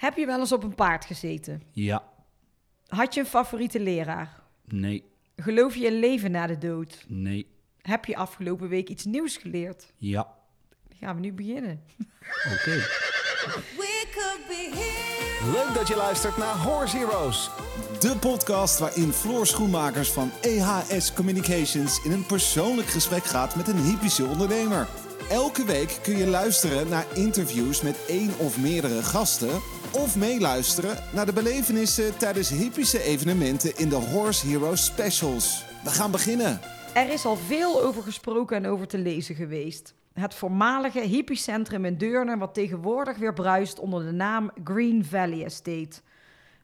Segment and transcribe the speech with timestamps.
[0.00, 1.62] Heb je wel eens op een paard gezeten?
[1.72, 2.02] Ja.
[2.86, 4.40] Had je een favoriete leraar?
[4.64, 5.04] Nee.
[5.36, 7.04] Geloof je in leven na de dood?
[7.08, 7.46] Nee.
[7.82, 9.92] Heb je afgelopen week iets nieuws geleerd?
[9.96, 10.28] Ja.
[11.00, 11.82] Gaan we nu beginnen?
[12.52, 12.76] Oké.
[13.76, 15.52] We could be here.
[15.52, 17.50] Leuk dat je luistert naar Horse Heroes.
[17.98, 23.84] De podcast waarin Floor Schoenmakers van EHS Communications in een persoonlijk gesprek gaat met een
[23.84, 24.88] hypische ondernemer.
[25.30, 29.60] Elke week kun je luisteren naar interviews met één of meerdere gasten.
[29.92, 35.64] Of meeluisteren naar de belevenissen tijdens hypische evenementen in de Horse Heroes Specials.
[35.84, 36.60] We gaan beginnen.
[36.94, 39.94] Er is al veel over gesproken en over te lezen geweest.
[40.12, 46.00] Het voormalige hippiecentrum in Deurne, wat tegenwoordig weer bruist onder de naam Green Valley Estate.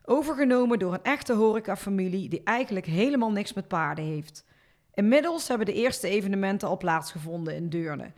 [0.05, 4.45] Overgenomen door een echte horecafamilie die eigenlijk helemaal niks met paarden heeft.
[4.95, 8.12] Inmiddels hebben de eerste evenementen al plaatsgevonden in Deurne.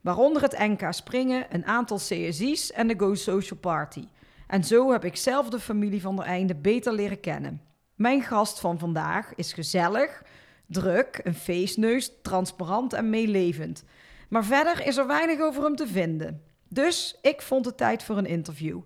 [0.00, 4.08] Waaronder het NK Springen, een aantal CSI's en de Go Social Party.
[4.46, 7.62] En zo heb ik zelf de familie van der Einde beter leren kennen.
[7.94, 10.22] Mijn gast van vandaag is gezellig,
[10.66, 13.84] druk, een feestneus, transparant en meelevend.
[14.28, 16.42] Maar verder is er weinig over hem te vinden.
[16.68, 18.80] Dus ik vond het tijd voor een interview.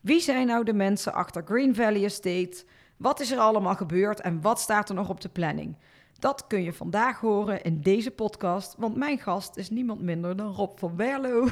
[0.00, 2.64] Wie zijn nou de mensen achter Green Valley Estate?
[2.96, 5.76] Wat is er allemaal gebeurd en wat staat er nog op de planning?
[6.20, 10.52] Dat kun je vandaag horen in deze podcast, want mijn gast is niemand minder dan
[10.52, 11.48] Rob van Berlo.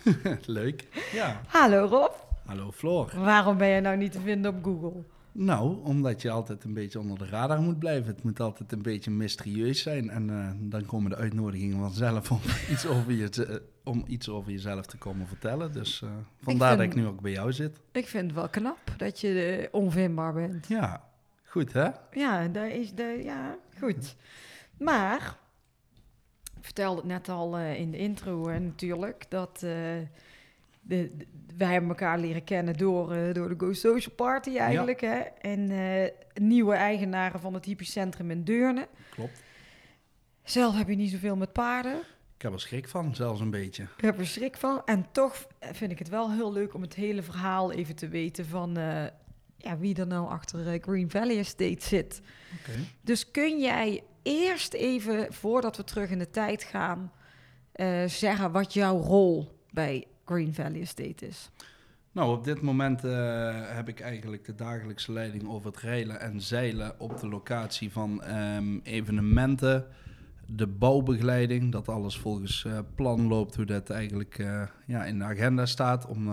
[0.46, 0.88] Leuk.
[1.12, 1.40] Ja.
[1.46, 2.12] Hallo Rob,
[2.44, 3.12] Hallo Floor.
[3.16, 5.02] waarom ben je nou niet te vinden op Google?
[5.32, 8.06] Nou, omdat je altijd een beetje onder de radar moet blijven.
[8.14, 10.10] Het moet altijd een beetje mysterieus zijn.
[10.10, 12.40] En eh, dan komen de uitnodigingen vanzelf om
[12.72, 15.72] iets, over je, om iets over jezelf te komen vertellen.
[15.72, 16.08] Dus eh,
[16.42, 17.80] vandaar vind- dat ik nu ook bij jou zit.
[17.92, 20.68] Ik vind het wel knap dat je eh, onvindbaar bent.
[20.68, 21.02] Ja,
[21.56, 21.88] goed hè?
[22.12, 24.16] Ja, daar is de, ja, goed.
[24.78, 25.36] Maar,
[26.58, 30.06] ik vertelde het net al eh, in de intro eh, natuurlijk, dat eh, de,
[31.16, 31.26] de-
[31.56, 35.00] wij hebben elkaar leren kennen door, eh, door de Go Social Party eigenlijk.
[35.00, 35.18] Hè?
[35.40, 35.70] En
[36.34, 38.88] nieuwe eigenaren van het hypicentrum in Deurne.
[39.10, 39.42] Klopt.
[40.42, 41.96] Zelf heb je niet zoveel met paarden.
[42.36, 43.82] Ik heb er schrik van, zelfs een beetje.
[43.96, 44.82] Ik heb er schrik van.
[44.84, 48.46] En toch vind ik het wel heel leuk om het hele verhaal even te weten
[48.46, 48.76] van
[49.56, 52.20] ja, wie er nou achter eh, Green Valley Estate zit.
[53.00, 57.12] Dus kun jij eerst even, voordat we terug in de tijd gaan,
[57.72, 61.50] eh, zeggen wat jouw rol bij Green Valley Estate is?
[62.12, 66.40] Nou, op dit moment eh, heb ik eigenlijk de dagelijkse leiding over het reilen en
[66.40, 69.86] zeilen op de locatie van ehm, evenementen,
[70.46, 74.36] de bouwbegeleiding, dat alles volgens plan loopt, hoe dat eigenlijk
[74.86, 76.30] ja, in de agenda staat, om,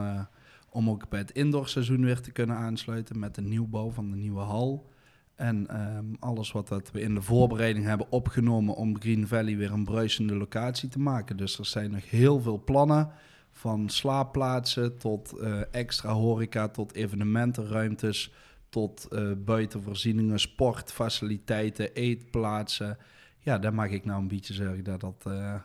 [0.74, 4.40] om ook bij het indoorseizoen weer te kunnen aansluiten met de nieuwbouw van de nieuwe
[4.40, 4.92] hal.
[5.36, 9.72] En ehm, alles wat dat we in de voorbereiding hebben opgenomen om Green Valley weer
[9.72, 11.38] een bruisende locatie te maken.
[11.38, 13.12] Dus er zijn nog heel veel plannen.
[13.52, 18.34] Van slaapplaatsen tot eh, extra horeca, tot evenementenruimtes,
[18.70, 22.98] tot eh buitenvoorzieningen, sportfaciliteiten, eetplaatsen.
[23.40, 25.56] Ja, daar mag ik nou een beetje zorgen dat dat, eh,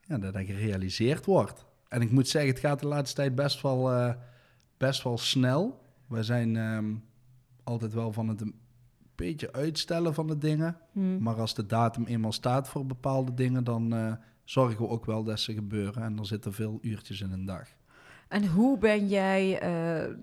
[0.00, 1.64] ja, dat, dat gerealiseerd wordt.
[1.88, 3.90] En ik moet zeggen, het gaat de laatste tijd best wel,
[4.82, 5.84] best wel snel.
[6.06, 6.94] We zijn ehm,
[7.64, 8.54] altijd wel van het een
[9.14, 10.76] beetje uitstellen van de dingen.
[11.18, 14.12] Maar als de datum eenmaal staat voor bepaalde dingen, dan eh,
[14.44, 16.02] zorgen we ook wel dat ze gebeuren.
[16.02, 17.68] En er zitten veel uurtjes in een dag.
[18.28, 20.14] En hoe ben jij eh,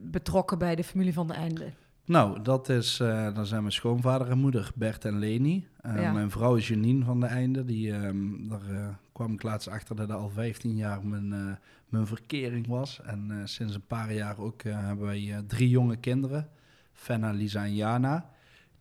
[0.00, 1.72] betrokken bij de familie van de Einde?
[2.08, 5.66] Nou, dat is, eh dan zijn mijn schoonvader en moeder, Bert en Leni.
[5.80, 6.12] Eh, Ja.
[6.12, 7.64] Mijn vrouw is Janine van de Einde.
[7.64, 11.58] Die, ehm, daar eh, kwam ik laatst achter dat er al 15 jaar mijn,
[11.88, 13.00] mijn verkering was.
[13.04, 16.48] En sinds een paar jaar ook hebben wij drie jonge kinderen.
[16.92, 18.30] Fenna, Lisa en Jana.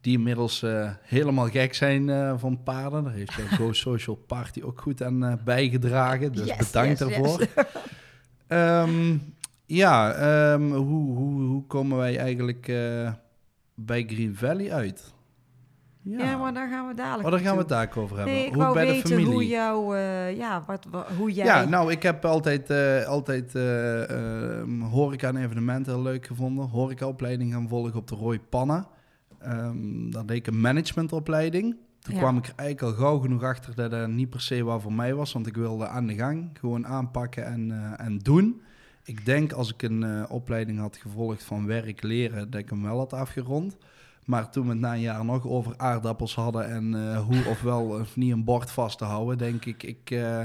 [0.02, 0.64] Die inmiddels
[1.02, 3.04] helemaal gek zijn van paarden.
[3.04, 6.32] Daar heeft de Go Social Party ook goed aan bijgedragen.
[6.32, 7.40] Dus Yes, bedankt yes, daarvoor.
[7.40, 7.50] yes.
[8.48, 9.18] Ehm,
[9.68, 13.12] ja, ehm, hoe, hoe, hoe komen wij eigenlijk eh,
[13.76, 15.16] bij Green Valley uit?
[16.02, 16.38] Ja.
[16.38, 18.34] maar daar gaan we dadelijk Oh, daar gaan we het daar over hebben.
[18.36, 19.26] Nee, ik hoe wou bij de familie.
[19.26, 21.46] hoe jou, eh, ja, wat, wa- hoe jij...
[21.46, 24.10] Ja, nou, ik heb altijd, eh, altijd eh,
[24.60, 26.66] ehm, horeca en evenementen heel leuk gevonden.
[26.68, 28.88] Horecaopleiding gaan volgen op de Roy Pannen.
[29.40, 31.76] Ehm daar deed ik een managementopleiding.
[32.00, 32.20] Toen Ja.
[32.20, 34.94] kwam ik er eigenlijk al gauw genoeg achter dat dat niet per se wat voor
[34.94, 35.34] mij was.
[35.34, 38.62] Want ik wilde aan de gang, gewoon aanpakken en, en doen.
[39.08, 42.84] Ik denk als ik een eh, opleiding had gevolgd van werk leren, dat ik hem
[42.84, 43.78] wel had afgerond.
[44.26, 47.62] Maar toen we het na een jaar nog over aardappels hadden en eh, hoe of
[47.62, 50.44] wel of niet een bord vast te houden, denk ik, ik, eh,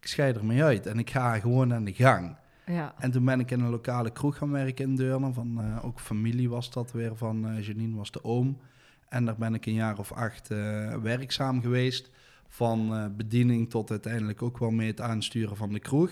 [0.00, 2.36] ik scheid ermee uit en ik ga gewoon aan de gang.
[2.66, 2.94] ja.
[2.98, 5.32] En toen ben ik in een lokale kroeg gaan werken in Deurne.
[5.32, 8.58] Van, ook familie was dat weer, van Janine was de oom.
[9.08, 10.48] En daar ben ik een jaar of acht
[11.02, 12.10] werkzaam geweest.
[12.48, 16.10] Van bediening tot uiteindelijk ook wel mee het aansturen van de kroeg.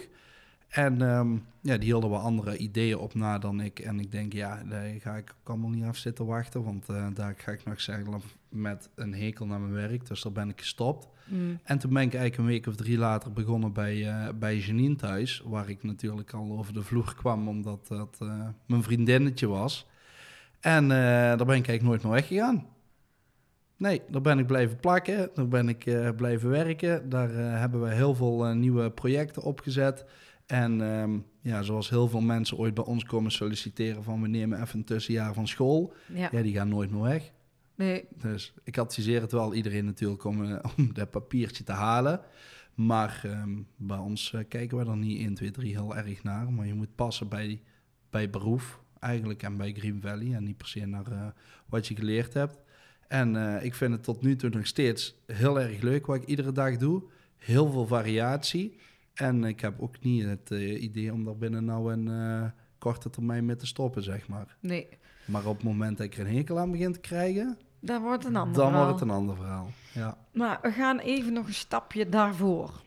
[0.69, 3.79] En ehm, ja, die hielden wel andere ideeën op na dan ik.
[3.79, 6.65] En ik denk, ja, daar ga ik ook allemaal niet af zitten wachten.
[6.65, 10.07] Want eh, daar ga ik nog zeggen met een hekel naar mijn werk.
[10.07, 11.09] Dus daar ben ik gestopt.
[11.25, 11.59] Mm.
[11.63, 14.97] En toen ben ik eigenlijk een week of drie later begonnen bij, eh, bij Janine
[14.97, 15.43] thuis.
[15.45, 19.87] Waar ik natuurlijk al over de vloer kwam, omdat dat eh, mijn vriendinnetje was.
[20.61, 22.67] En daar ben ik eigenlijk nooit meer weggegaan.
[23.77, 25.31] Nee, daar ben ik blijven plakken.
[25.35, 27.09] Daar ben ik blijven werken.
[27.09, 30.05] Daar hebben we heel veel nieuwe projecten opgezet.
[30.49, 34.63] En ehm, ja, zoals heel veel mensen ooit bij ons komen solliciteren van we nemen
[34.63, 35.93] even een tussenjaar van school.
[36.15, 36.29] Ja.
[36.33, 37.33] Ja, die gaan nooit meer weg.
[37.75, 38.05] Nee.
[38.17, 42.21] Dus ik adviseer het wel iedereen natuurlijk om, eh, om dat papiertje te halen.
[42.75, 46.53] Maar ehm, bij ons eh, kijken we er niet 1, 2, 3 heel erg naar.
[46.53, 47.63] Maar je moet passen bij,
[48.11, 50.35] bij beroep eigenlijk en bij Green Valley.
[50.35, 51.27] En niet per se naar eh,
[51.67, 52.59] wat je geleerd hebt.
[53.09, 56.53] En ik vind het tot nu toe nog steeds heel erg leuk wat ik iedere
[56.53, 57.03] dag doe.
[57.37, 58.79] Heel veel variatie.
[59.19, 63.11] En ik heb ook niet het eh, idee om daar binnen nou een eh, korte
[63.11, 64.57] termijn mee te stoppen, zeg maar.
[64.61, 64.89] Nee.
[65.25, 68.23] Maar op het moment dat ik er een hekel aan begin te krijgen, Dan wordt
[68.25, 68.85] het een ander dan verhaal.
[68.87, 69.71] wordt het een ander verhaal.
[69.93, 70.17] Ja.
[70.33, 72.83] Maar we gaan even nog een stapje daarvoor.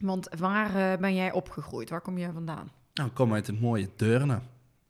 [0.00, 1.90] Want waar eh, ben jij opgegroeid?
[1.90, 2.70] Waar kom jij vandaan?
[2.94, 4.38] Nou, ik kom uit het mooie Deurne.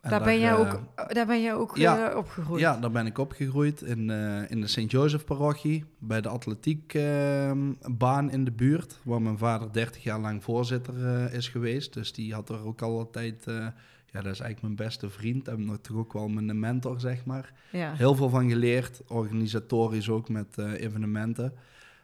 [0.01, 0.81] Daar, ben jij eh, ook,
[1.15, 2.11] daar ben jij ook ja.
[2.11, 2.61] eh, opgegroeid.
[2.61, 5.85] Ja, daar ben ik opgegroeid in, eh, in de Sint-Jozef-parochie.
[5.99, 8.99] Bij de atletiekbaan in de buurt.
[9.03, 11.93] Waar mijn vader 30 jaar lang voorzitter eh, is geweest.
[11.93, 13.47] Dus die had er ook al altijd...
[13.47, 13.67] eh,
[14.13, 15.49] ja, dat is eigenlijk mijn beste vriend.
[15.49, 17.53] En toch ook wel mijn mentor, zeg maar.
[17.73, 17.95] Ja.
[17.95, 21.53] Heel veel van geleerd, organisatorisch ook met eh, evenementen.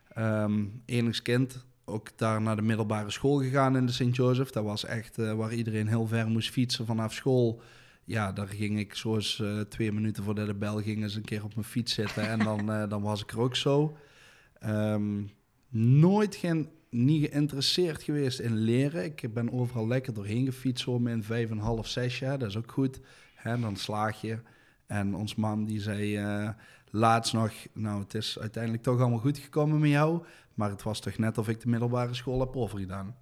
[0.08, 4.50] Ehm enigskind, ook daar naar de middelbare school gegaan in de Sint-Jozef.
[4.50, 7.60] Dat was echt eh, waar iedereen heel ver moest fietsen vanaf school.
[8.04, 11.44] Ja, daar ging ik zoals eh, twee minuten voordat de bel ging eens een keer
[11.44, 12.28] op mijn fiets zitten.
[12.28, 13.96] en dan, eh, dan was ik er ook zo.
[14.58, 15.22] Ehm,
[15.68, 19.04] nooit geen, niet geïnteresseerd geweest in leren.
[19.04, 22.38] Ik ben overal lekker doorheen gefietst, zo in vijf en half, zes jaar.
[22.38, 23.00] Dat is ook goed.
[23.34, 24.38] Hè, dan slaag je.
[24.86, 26.48] En ons mam die zei eh,
[26.90, 30.24] laatst nog, nou het is uiteindelijk toch allemaal goed gekomen met jou.
[30.54, 33.16] Maar het was toch net of ik de middelbare school heb overgedaan.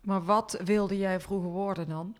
[0.00, 2.16] Maar wat wilde jij vroeger worden dan?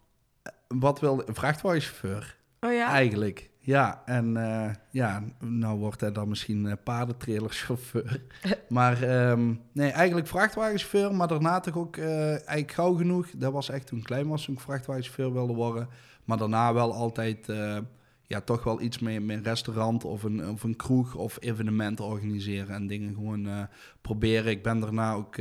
[0.68, 2.88] Wat wilde, een vrachtwagenchauffeur Oh ja?
[2.88, 3.50] eigenlijk.
[3.60, 8.22] Ja, en eh, ja, nou wordt hij dan misschien uh, paardentrailerchauffeur.
[8.68, 13.30] maar ehm, nee, eigenlijk vrachtwagenchauffeur, maar daarna toch ook eh, eigenlijk gauw genoeg.
[13.36, 15.88] Dat was echt toen ik klein was, toen ik vrachtwagenchauffeur wilde worden.
[16.24, 17.46] Maar daarna wel altijd,
[18.22, 22.04] ja, toch wel iets mee met een restaurant of een, of een kroeg of evenementen
[22.04, 23.68] organiseren en dingen gewoon
[24.00, 24.50] proberen.
[24.50, 25.36] Ik ben daarna ook,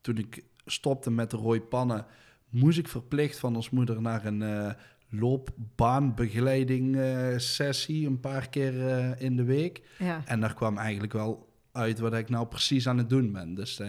[0.00, 2.06] toen ik stopte met de rode pannen,
[2.54, 4.70] moest ik verplicht van ons moeder naar een eh,
[5.18, 9.82] loopbaanbegeleiding eh, sessie een paar keer eh, in de week.
[9.98, 10.22] Ja.
[10.24, 13.54] En daar kwam eigenlijk wel uit wat ik nou precies aan het doen ben.
[13.54, 13.88] Dus dat,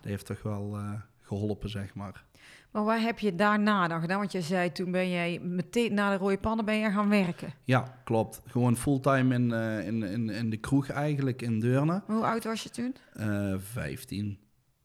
[0.00, 2.24] heeft toch wel eh, geholpen, zeg maar.
[2.70, 4.18] Maar waar heb je daarna dan gedaan?
[4.18, 7.52] Want je zei toen ben jij meteen na de rode pannen ben je gaan werken.
[7.64, 8.42] Ja, klopt.
[8.46, 9.50] Gewoon fulltime in,
[9.84, 12.02] in, in, in de kroeg eigenlijk in Deurne.
[12.06, 12.96] Hoe oud was je toen?
[13.12, 14.38] Eh 15.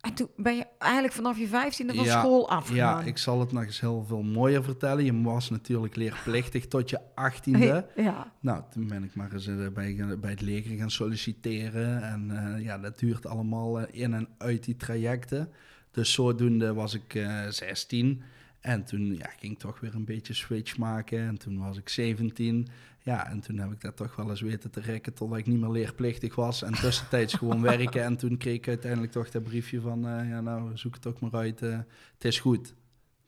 [0.07, 3.03] En toen ben je eigenlijk vanaf je vijftiende van Ja, school afgegaan.
[3.03, 5.05] Ja, ik zal het nog eens heel veel mooier vertellen.
[5.05, 7.87] Je was natuurlijk leerplichtig tot je achttiende.
[7.95, 8.33] Ja.
[8.39, 12.03] Nou, toen ben ik maar eens eh, bij, bij het leger gaan solliciteren.
[12.03, 15.51] En eh, ja, dat duurt allemaal eh, in en uit die trajecten.
[15.91, 18.23] Dus zodoende was ik eh 16.
[18.59, 21.19] En toen ja, ging ik toch weer een beetje switch maken.
[21.19, 22.67] En toen was ik 17.
[23.07, 25.59] Ja, en toen heb ik dat toch wel eens weten te rekken totdat ik niet
[25.59, 26.63] meer leerplichtig was.
[26.63, 28.03] En tussentijds gewoon werken.
[28.03, 30.07] En toen kreeg ik uiteindelijk toch dat briefje van...
[30.07, 31.61] eh, ja, nou, zoek het ook maar uit.
[31.61, 31.77] eh,
[32.13, 32.73] het is goed.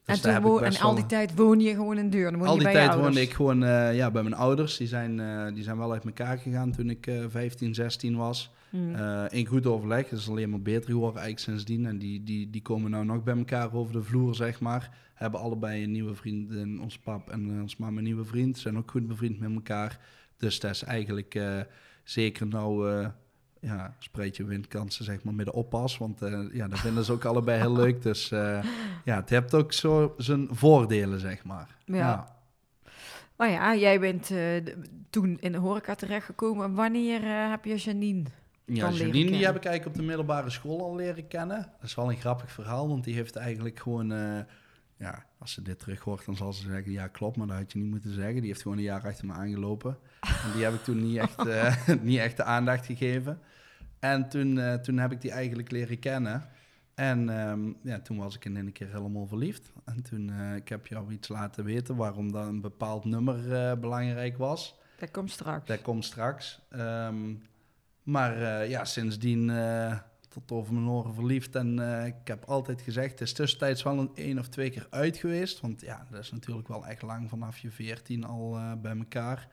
[0.05, 2.45] Dus En, toen al die tijd woon je gewoon in Deurne.
[2.45, 4.77] Al die bij tijd woonde ik gewoon eh, ja, bij mijn ouders.
[4.77, 8.51] Die zijn, die zijn wel uit elkaar gegaan toen ik eh 15, 16 was.
[8.71, 10.09] Eh, in goed overleg.
[10.09, 11.85] Dat is alleen maar beter geworden eigenlijk sindsdien.
[11.85, 14.97] En die, die, die komen nou nog bij elkaar over de vloer, zeg maar.
[15.19, 16.51] Hebben allebei een nieuwe vriend.
[16.51, 18.57] En ons pap en eh, ons mama een nieuwe vriend.
[18.57, 19.99] Zijn ook goed bevriend met elkaar.
[20.37, 21.59] Dus dat is eigenlijk eh,
[22.03, 22.91] zeker nou...
[22.91, 23.07] eh
[23.61, 25.97] ja, spreid je windkansen zeg maar met de oppas.
[25.97, 26.19] Want
[26.53, 28.01] ja, dat vinden ze ook allebei heel leuk.
[28.09, 28.29] Dus
[29.03, 31.75] ja, het heeft ook zo zijn voordelen, zeg maar.
[31.85, 32.35] Ja.
[33.35, 34.31] Maar ja, jij bent
[35.09, 36.73] toen in de horeca terechtgekomen.
[36.73, 38.23] Wanneer heb je Janine?
[38.65, 41.57] Ja, Janine die heb ik eigenlijk op de middelbare school al leren kennen.
[41.57, 44.11] Dat is wel een grappig verhaal, want die heeft eigenlijk gewoon...
[44.99, 46.91] ja, als ze dit terug hoort, dan zal ze zeggen...
[46.91, 48.35] Ja, klopt, maar dat had je niet moeten zeggen.
[48.35, 49.97] Die heeft gewoon een jaar achter me aangelopen.
[50.19, 53.39] En die heb ik toen niet echt, eh, niet echt de aandacht gegeven.
[53.99, 56.49] En toen, eh, toen heb ik die eigenlijk leren kennen.
[56.95, 59.71] En ehm, ja, toen was ik in een keer helemaal verliefd.
[59.85, 64.37] En toen, eh, ik heb jou iets laten weten waarom dat een bepaald nummer belangrijk
[64.37, 64.79] was.
[64.97, 65.67] Dat komt straks.
[65.67, 66.61] Dat komt straks.
[66.69, 67.33] Ehm,
[68.03, 69.49] maar ja, sindsdien,
[70.45, 71.55] tot over mijn oren verliefd.
[71.55, 74.87] En eh, ik heb altijd gezegd, het is tussentijds wel een één of twee keer
[74.89, 75.59] uit geweest.
[75.59, 79.47] Want ja, dat is natuurlijk wel echt lang vanaf je 14 al eh, bij elkaar.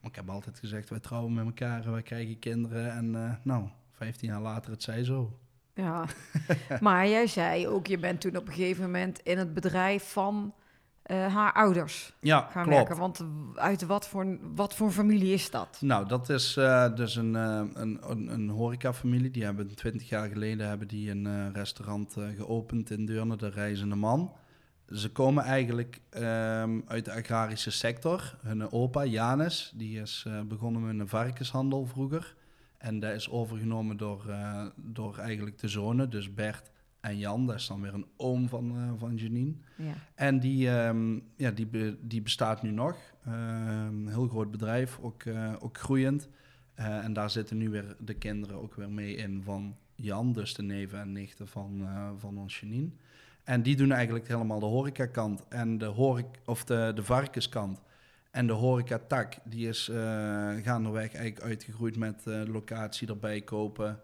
[0.00, 2.92] Maar ik heb altijd gezegd, wij trouwen met elkaar en wij krijgen kinderen.
[2.92, 5.38] En eh, nou, 15 jaar later, het zij zo.
[5.74, 6.06] Ja,
[6.80, 10.54] maar jij zei ook, je bent toen op een gegeven moment in het bedrijf van
[11.06, 12.76] eh, haar ouders Ja, gaan klopt.
[12.76, 12.96] werken.
[12.96, 15.78] Want uit wat voor, wat voor familie is dat?
[15.80, 19.30] Nou, dat is eh, dus een, eh, een, een, een horecafamilie.
[19.30, 24.32] Die hebben 20 jaar geleden hebben die een restaurant geopend in Deurne, de Reizende Man.
[24.88, 28.36] Ze komen eigenlijk ehm, uit de agrarische sector.
[28.42, 32.34] Hun opa, Janus, die is begonnen met een varkenshandel vroeger.
[32.78, 34.24] En dat is overgenomen door,
[34.76, 36.70] door eigenlijk de zonen, dus Bert
[37.06, 37.46] en Jan.
[37.46, 39.54] Dat is dan weer een oom van, eh, van Janine.
[39.76, 39.92] Ja.
[40.14, 42.96] En die, ehm, ja, die, be- die bestaat nu nog.
[43.26, 43.36] Ehm,
[44.06, 46.28] een heel groot bedrijf, ook, eh, ook groeiend.
[46.74, 50.54] Eh, en daar zitten nu weer de kinderen ook weer mee in van Jan, dus
[50.54, 52.90] de neven en nichten van, van ons Janine.
[53.44, 57.82] En die doen eigenlijk helemaal de horecakant en de, horec of de, de varkenskant.
[58.30, 59.90] En de horecatak, die is
[60.62, 64.00] gaandeweg eigenlijk uitgegroeid met locatie erbij kopen.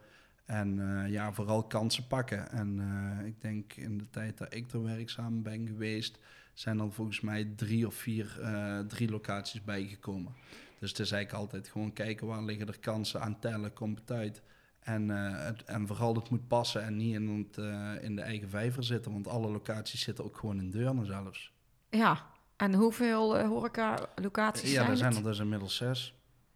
[0.52, 2.50] En eh, ja, vooral kansen pakken.
[2.50, 6.18] En eh, ik denk in de tijd dat ik er werkzaam ben geweest,
[6.54, 10.32] zijn er volgens mij drie of vier, eh, drie locaties bijgekomen.
[10.78, 14.10] Dus het is eigenlijk altijd gewoon kijken waar liggen er kansen aan tellen, komt het
[14.10, 14.42] uit.
[14.80, 17.56] En, het, en vooral het moet passen en niet in, het,
[18.02, 21.52] in de eigen vijver zitten, want alle locaties zitten ook gewoon in Deurne zelfs.
[21.90, 25.24] ja, en hoeveel horeca-locaties ja, zijn er zijn het?
[25.24, 26.14] er dus inmiddels zes.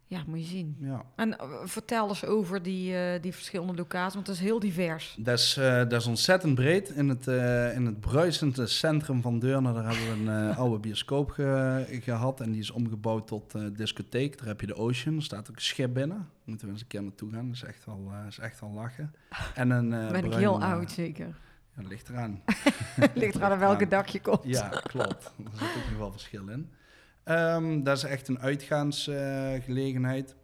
[0.09, 0.77] Ja, moet je zien.
[0.79, 1.05] Ja.
[1.15, 5.15] En eh, vertel eens over die, eh, die verschillende locaties, want het is heel divers.
[5.19, 6.89] Dat is, eh, dat is ontzettend breed.
[6.89, 7.27] In het,
[7.75, 12.41] in het bruisende centrum van Deurne, daar hebben we een oude bioscoop ge- gehad.
[12.41, 14.37] En die is omgebouwd tot discotheek.
[14.37, 16.29] Daar heb je de Ocean, er staat ook een schip binnen.
[16.43, 19.13] Moeten we eens een keer naartoe gaan, dat is echt wel, is echt wel lachen.
[19.55, 21.25] En een, ben ik heel oud, zeker.
[21.75, 22.41] Ja, dat ligt eraan.
[23.13, 24.39] Ligt eraan aan welke dak je komt.
[24.43, 25.23] Ja, klopt.
[25.45, 26.69] Er zit ook nog wel verschil in.
[27.27, 30.35] Ehm, dat is echt een uitgaansgelegenheid.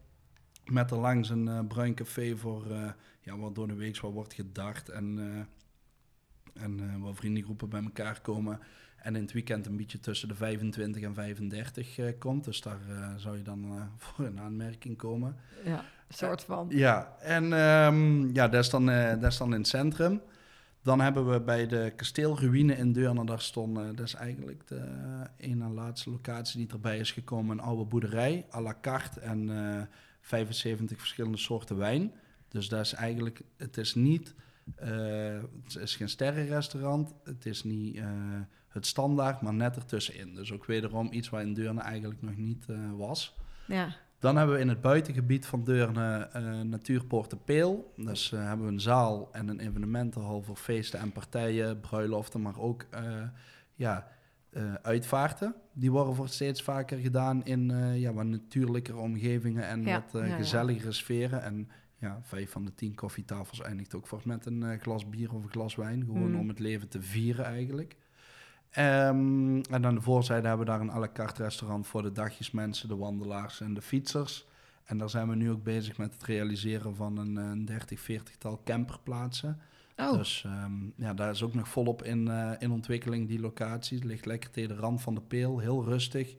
[0.64, 2.90] met er langs een eh, bruin café voor, eh,
[3.22, 4.90] ja, wat door de week wat wordt gedart.
[4.90, 8.60] En, eh, en eh, waar vriendengroepen bij elkaar komen.
[9.04, 12.44] En in het weekend een beetje tussen de 25 en 35 eh, komt.
[12.44, 15.36] Dus daar eh, zou je dan eh, voor in aanmerking komen.
[15.66, 16.68] Ja, een soort van.
[16.70, 20.22] Ja, en ehm, ja, dat, is dan, eh, dat is dan in het centrum.
[20.84, 24.84] Dan hebben we bij de kasteelruïne in Deurne, daar stond, eh, dat is eigenlijk de
[25.38, 29.82] ene laatste locatie die erbij is gekomen, een oude boerderij, à la carte en eh
[30.24, 32.14] 75 verschillende soorten wijn.
[32.48, 34.36] Dus dat is eigenlijk, het is niet,
[34.76, 38.06] eh, het is geen sterrenrestaurant, het is niet eh,
[38.68, 40.36] het standaard, maar net ertussenin.
[40.36, 43.36] Dus ook wederom iets waar in Deurne eigenlijk nog niet eh, was.
[43.68, 43.96] Ja.
[44.24, 47.94] Dan hebben we in het buitengebied van Deurne eh Natuurpoort de Peel.
[47.96, 52.60] Dus eh, hebben we een zaal en een evenementenhal voor feesten en partijen, bruiloften, maar
[52.60, 53.02] ook eh,
[53.76, 54.08] ja,
[54.50, 55.56] eh, uitvaarten.
[55.74, 60.22] Die worden voor steeds vaker gedaan in eh, ja, wat natuurlijkere omgevingen en Ja, wat
[60.22, 60.36] eh, ja.
[60.36, 61.42] gezelligere sferen.
[61.44, 65.34] En ja, vijf van de tien koffietafels eindigt ook voor met een eh, glas bier
[65.34, 66.06] of een glas wijn.
[66.06, 66.40] Gewoon Mm.
[66.40, 67.96] om het leven te vieren eigenlijk.
[68.74, 72.12] Ehm, en aan de voorzijde hebben we daar een à la carte restaurant voor de
[72.12, 74.46] dagjesmensen, de wandelaars en de fietsers.
[74.84, 78.00] En daar zijn we nu ook bezig met het realiseren van een, eh, een 30,
[78.00, 79.60] 40-tal camperplaatsen.
[79.98, 83.98] Oh, Dus ehm, ja, daar is ook nog volop in, eh, in ontwikkeling, die locatie.
[83.98, 86.36] Het ligt lekker tegen de rand van de peel, heel rustig.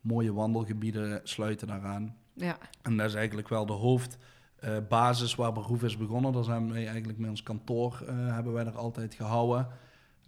[0.00, 2.16] Mooie wandelgebieden sluiten daaraan.
[2.34, 2.58] ja.
[2.82, 6.32] En dat is eigenlijk wel de hoofdbasis waar Beroef is begonnen.
[6.32, 9.68] Daar zijn wij eigenlijk met ons kantoor, eh, hebben wij er altijd gehouden.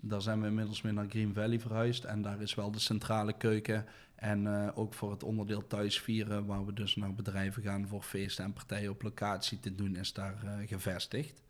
[0.02, 2.04] Daar zijn we inmiddels mee naar Green Valley verhuisd.
[2.04, 3.87] En daar is wel de centrale keuken.
[4.14, 8.45] En eh, ook voor het onderdeel thuisvieren, waar we dus naar bedrijven gaan voor feesten
[8.45, 11.42] en partijen op locatie te doen, is daar eh, gevestigd.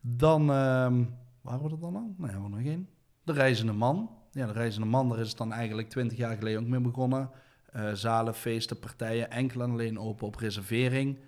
[0.00, 1.04] Dan, ehm
[1.40, 2.14] waar we er dan al?
[2.16, 2.88] Nee, hebben we nog één.
[3.22, 4.10] De Reizende Man.
[4.30, 7.30] Ja, de Reizende Man, daar is het dan eigenlijk twintig jaar geleden ook mee begonnen.
[7.72, 11.18] Eh, zalen, feesten, partijen, enkel en alleen open op reservering.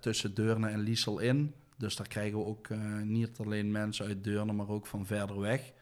[0.00, 1.54] tussen Deurne en Liesel in.
[1.80, 5.40] Dus daar krijgen we ook eh, niet alleen mensen uit Deurne, maar ook van verder
[5.40, 5.72] weg.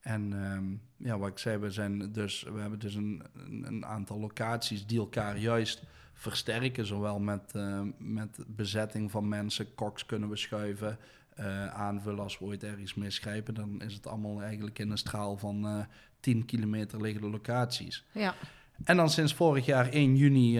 [0.00, 0.64] En ehm,
[1.08, 3.22] ja, wat ik zei, we, zijn dus, we hebben dus een,
[3.62, 5.82] een, aantal locaties die elkaar juist
[6.14, 6.86] versterken.
[6.86, 10.98] Zowel met, eh, met bezetting van mensen, koks kunnen we schuiven,
[11.34, 13.54] eh, aanvullen als we ooit ergens misgrijpen.
[13.54, 15.80] Dan is het allemaal eigenlijk in een straal van eh
[16.20, 18.04] 10 kilometer liggende locaties.
[18.12, 18.34] ja.
[18.84, 20.58] En dan sinds vorig jaar 1 juni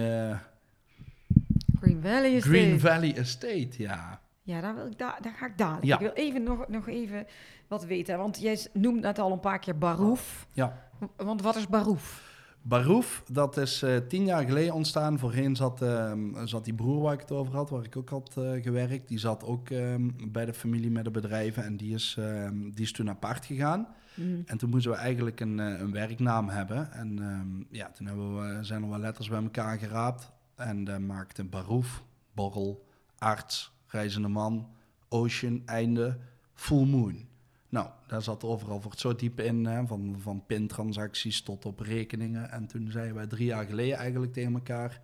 [1.79, 2.79] Green Valley is Green.
[2.79, 4.21] Valley Estate, ja.
[4.47, 5.85] Ja, daar, wil ik da daar ga ik dadelijk.
[5.85, 5.93] Ja.
[5.93, 7.25] Ik wil even nog, nog even
[7.67, 8.17] wat weten.
[8.17, 10.47] Want jij noemt net al een paar keer Barouf.
[10.51, 10.89] Ja.
[11.15, 12.25] Want wat is Barouf?
[12.61, 15.19] Barouf, dat is eh, tien jaar geleden ontstaan.
[15.19, 18.37] Voorheen zat, ehm, zat die broer waar ik het over had, waar ik ook had
[18.37, 19.07] eh, gewerkt.
[19.07, 22.85] Die zat ook ehm, bij de familie met de bedrijven en die is, ehm, die
[22.85, 23.87] is toen apart gegaan.
[24.13, 24.41] Mhm.
[24.45, 26.91] En toen moesten we eigenlijk een, eh, een werknaam hebben.
[26.91, 30.31] En ja, toen hebben we, zijn er wel letters bij elkaar geraapt.
[30.55, 32.85] En dat maakte Barouf, Borrel,
[33.17, 34.67] Arts, Reizende Man,
[35.09, 36.17] Ocean, Einde,
[36.53, 37.25] Full Moon.
[37.69, 41.79] Nou, daar zat overal voor het zo diep in, hè, van, van pintransacties tot op
[41.79, 42.51] rekeningen.
[42.51, 45.01] En toen zeiden wij drie jaar geleden eigenlijk tegen elkaar,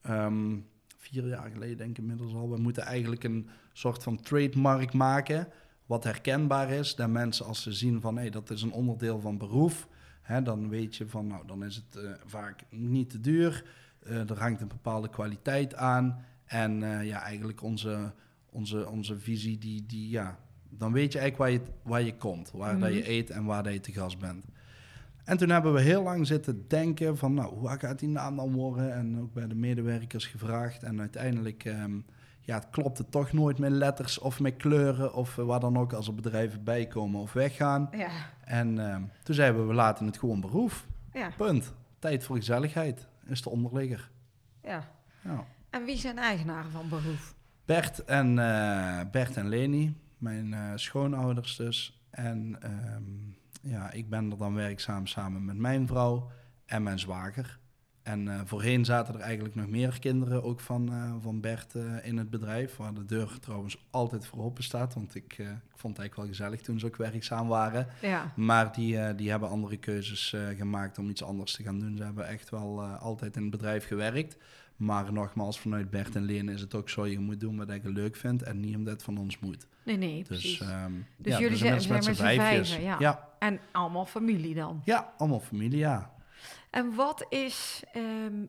[0.00, 0.56] ehm,
[0.96, 5.48] vier jaar geleden denk ik inmiddels al, we moeten eigenlijk een soort van trademark maken,
[5.86, 6.94] wat herkenbaar is.
[6.94, 9.88] Dat mensen als ze zien van, hé, dat is een onderdeel van beroep,
[10.22, 13.64] hè, dan weet je van, nou, dan is het eh, vaak niet te duur.
[13.98, 16.24] Eh, er hangt een bepaalde kwaliteit aan.
[16.48, 18.12] En eh, ja, eigenlijk onze,
[18.50, 20.38] onze, onze visie, die, die, ja,
[20.68, 22.50] dan weet je eigenlijk waar je, waar je komt.
[22.50, 24.44] Waar dat je eet en waar dat je te gast bent.
[25.24, 28.52] En toen hebben we heel lang zitten denken van, nou, hoe gaat die naam dan
[28.52, 28.94] worden?
[28.94, 30.82] En ook bij de medewerkers gevraagd.
[30.82, 32.00] En uiteindelijk, ehm,
[32.40, 36.06] ja, het klopte toch nooit met letters of met kleuren of waar dan ook als
[36.06, 37.88] er bedrijven bijkomen of weggaan.
[37.92, 38.10] Ja,
[38.44, 40.86] En ehm, toen zeiden we, we laten het gewoon beroef.
[41.12, 41.72] ja, Punt.
[41.98, 44.10] Tijd voor gezelligheid is de onderligger.
[44.62, 44.88] ja.
[45.22, 45.44] Ja.
[45.70, 47.34] En wie zijn eigenaren van Beroef?
[47.64, 52.02] Bert en, eh, Bert en Leni, mijn eh, schoonouders dus.
[52.10, 56.30] En ehm, ja, ik ben er dan werkzaam samen met mijn vrouw
[56.66, 57.58] en mijn zwager.
[58.02, 62.30] En eh, voorheen zaten er eigenlijk nog meer kinderen, ook van, van Bert, in het
[62.30, 62.76] bedrijf.
[62.76, 64.94] Waar de deur trouwens altijd voor open staat.
[64.94, 67.86] Want ik, ik vond het eigenlijk wel gezellig toen ze ook werkzaam waren.
[68.00, 71.96] Ja, Maar die, die hebben andere keuzes gemaakt om iets anders te gaan doen.
[71.96, 74.36] Ze hebben echt wel altijd in het bedrijf gewerkt.
[74.78, 77.92] Maar nogmaals, vanuit Bert en Leen is het ook zo: je moet doen wat je
[77.92, 79.66] leuk vindt en niet omdat het van ons moet.
[79.84, 80.58] nee, nee, precies.
[80.58, 82.68] Dus, ehm, Dus ja, jullie zijn- zijn met z'n vijfjes.
[82.70, 82.96] vijven, ja.
[82.98, 83.28] ja.
[83.38, 84.80] En allemaal familie dan.
[84.84, 86.10] Ja, allemaal familie, ja.
[86.70, 88.44] En wat is ehm,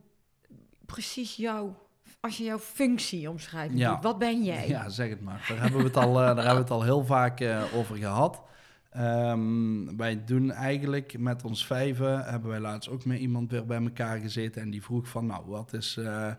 [0.86, 1.88] precies jouw,
[2.20, 4.00] als je jouw functie omschrijft, Ja.
[4.02, 4.68] wat ben jij?
[4.68, 5.46] Ja, zeg het maar.
[5.50, 7.96] Daar hebben we het al, eh, daar hebben we het al heel vaak eh, over
[7.98, 8.42] gehad.
[8.89, 13.81] Ehm, wij doen eigenlijk met ons vijven, hebben wij laatst ook met iemand weer bij
[13.81, 14.62] elkaar gezeten.
[14.62, 16.31] En die vroeg van, nou, wat is, eh,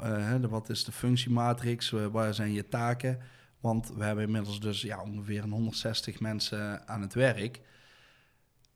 [0.00, 1.90] eh, wat is de functiematrix?
[1.90, 3.18] Waar zijn je taken?
[3.60, 7.60] Want we hebben inmiddels dus ja, ongeveer een 160 mensen aan het werk.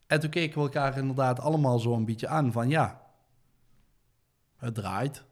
[0.07, 3.02] En toen keken we elkaar inderdaad allemaal zo een beetje aan van, ja,
[4.57, 5.24] het draait.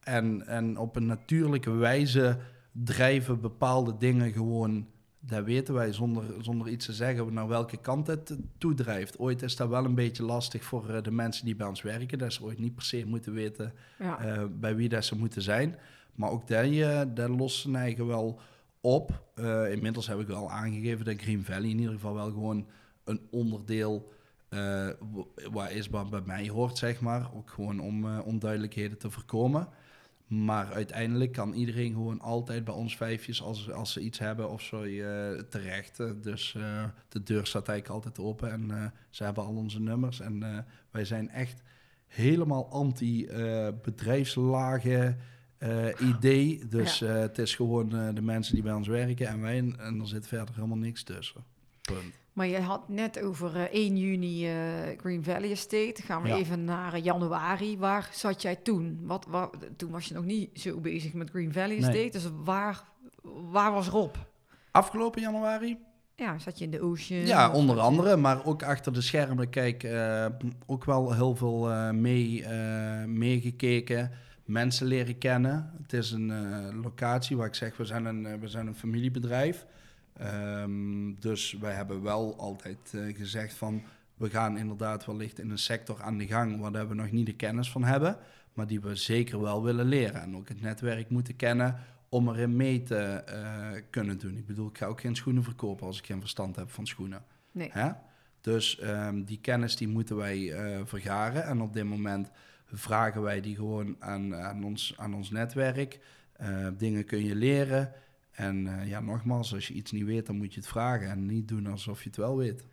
[0.00, 2.38] En, en op een natuurlijke wijze
[2.72, 4.88] drijven bepaalde dingen gewoon,
[5.28, 9.18] dat weten wij zonder, zonder iets te zeggen naar welke kant het toedrijft.
[9.18, 12.18] Ooit is dat wel een beetje lastig voor eh, de mensen die bij ons werken,
[12.18, 14.18] dat ze ooit niet per se moeten weten Ja.
[14.18, 15.76] eh, bij wie dat ze moeten zijn.
[16.14, 18.40] Maar ook dat, uh, dat lost zijn eigen wel
[18.80, 19.22] op.
[19.34, 22.66] Eh, inmiddels heb ik wel aangegeven dat Green Valley in ieder geval wel gewoon
[23.04, 24.12] een onderdeel
[25.52, 27.30] waar is wat bij mij hoort, zeg maar.
[27.34, 29.68] Ook gewoon om onduidelijkheden te voorkomen.
[30.28, 34.62] Maar uiteindelijk kan iedereen gewoon altijd bij ons vijfjes, als, als ze iets hebben of
[34.62, 36.00] zo, eh, terecht.
[36.00, 40.20] Eh, Dus eh, de deur staat eigenlijk altijd open en ze hebben al onze nummers.
[40.20, 41.62] En wij zijn echt
[42.06, 45.16] helemaal anti-bedrijfslage
[46.00, 46.68] idee.
[46.68, 49.74] Dus het is gewoon de mensen die bij ons werken en wij.
[49.78, 51.44] En er zit verder helemaal niks tussen.
[51.80, 52.14] Punt.
[52.38, 54.54] Maar je had net over eh, 1 juni eh,
[54.96, 56.02] Green Valley Estate.
[56.04, 56.36] Gaan we Ja.
[56.36, 57.78] even naar eh, januari.
[57.78, 58.98] Waar zat jij toen?
[59.02, 61.78] Wat, waar, toen was je nog niet zo bezig met Green Valley Nee.
[61.78, 62.10] Estate.
[62.10, 62.82] Dus waar,
[63.50, 64.14] waar was Rob?
[64.70, 65.78] Afgelopen januari
[66.16, 67.26] Ja, zat je in de Ocean?
[67.26, 69.50] Ja, onder andere, maar ook achter de schermen.
[69.50, 70.26] Kijk, eh,
[70.66, 74.10] ook wel heel veel eh, mee, eh, meegekeken,
[74.44, 75.70] mensen leren kennen.
[75.82, 78.74] Het is een eh, locatie waar ik zeg, we zijn een, eh, we zijn een
[78.74, 79.66] familiebedrijf.
[80.18, 83.82] Ehm, dus wij hebben wel altijd eh, gezegd van,
[84.16, 87.34] we gaan inderdaad wellicht in een sector aan de gang waar we nog niet de
[87.34, 88.16] kennis van hebben,
[88.52, 90.20] maar die we zeker wel willen leren.
[90.20, 91.76] En ook het netwerk moeten kennen
[92.08, 94.36] om erin mee te eh, kunnen doen.
[94.36, 97.24] Ik bedoel, ik ga ook geen schoenen verkopen als ik geen verstand heb van schoenen.
[97.52, 97.70] Nee.
[97.72, 97.90] Hè?
[98.40, 101.44] Dus ehm, die kennis die moeten wij eh, vergaren.
[101.44, 102.30] En op dit moment
[102.64, 106.00] vragen wij die gewoon aan, aan, ons, aan ons netwerk.
[106.76, 107.92] Dingen kun je leren.
[108.38, 111.10] En eh, ja, nogmaals, als je iets niet weet, dan moet je het vragen.
[111.10, 112.64] En niet doen alsof je het wel weet.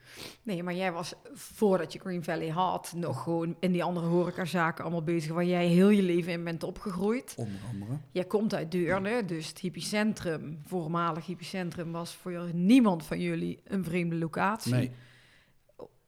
[0.43, 2.93] Nee, maar jij was voordat je Green Valley had...
[2.95, 5.31] nog gewoon in die andere horecazaken allemaal bezig...
[5.31, 7.33] waar jij heel je leven in bent opgegroeid.
[7.37, 7.97] Onder andere.
[8.11, 10.59] Jij komt uit Deurne, dus het hippiecentrum...
[10.65, 14.73] voormalig hippiecentrum was voor niemand van jullie een vreemde locatie.
[14.73, 14.91] Nee.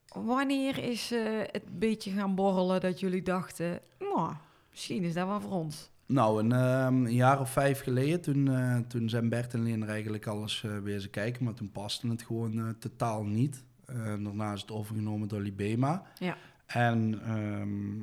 [0.07, 3.81] Wanneer is eh, het beetje gaan borrelen dat jullie dachten...
[3.99, 4.33] "Nou,
[4.69, 5.89] misschien is dat wel voor ons?
[6.07, 9.81] Nou, een, ehm, een jaar of vijf geleden, toen, eh, toen zijn Bert en Leen
[9.81, 11.43] er eigenlijk alles eh weer eens kijken.
[11.43, 13.63] Maar toen paste het gewoon eh, totaal niet.
[13.85, 16.03] Daarna is het overgenomen door Libema.
[16.19, 16.37] Ja.
[16.65, 17.99] En ehm,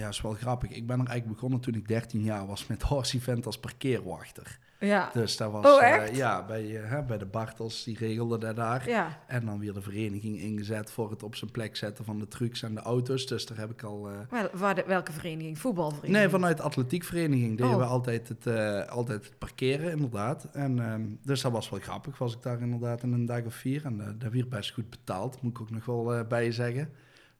[0.00, 0.70] ja, is wel grappig.
[0.70, 4.58] Ik ben er eigenlijk begonnen toen ik 13 jaar was met Horse Event als parkeerwachter.
[4.80, 5.10] Ja.
[5.12, 8.88] Dus dat was Oh, eh, ja, bij, eh, bij de Bartels, die regelde dat daar.
[8.88, 9.18] Ja.
[9.26, 12.62] En dan weer de vereniging ingezet voor het op zijn plek zetten van de trucks
[12.62, 13.26] en de auto's.
[13.26, 14.08] Dus daar heb ik al...
[14.10, 15.58] eh, Wel, waar de- welke vereniging?
[15.58, 16.16] Voetbalvereniging?
[16.16, 17.78] Nee, vanuit de atletiekvereniging deden Oh.
[17.78, 18.46] we altijd het,
[18.88, 20.48] altijd het parkeren, inderdaad.
[20.52, 22.18] En, ehm, dus dat was wel grappig.
[22.18, 23.84] Was ik daar inderdaad in een dag of vier.
[23.84, 26.90] En dat werd best goed betaald, moet ik ook nog wel bij je zeggen.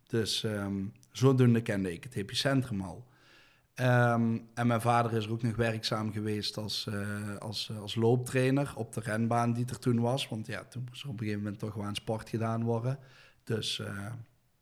[0.07, 0.75] Dus ehm,
[1.13, 3.07] zodoende kende ik het epicentrum al.
[3.77, 8.73] Ehm, en mijn vader is er ook nog werkzaam geweest als, eh, als, als looptrainer
[8.77, 10.29] op de renbaan die er toen was.
[10.29, 12.99] Want ja, toen moest er op een gegeven moment toch wel aan sport gedaan worden.
[13.45, 14.07] Dus eh,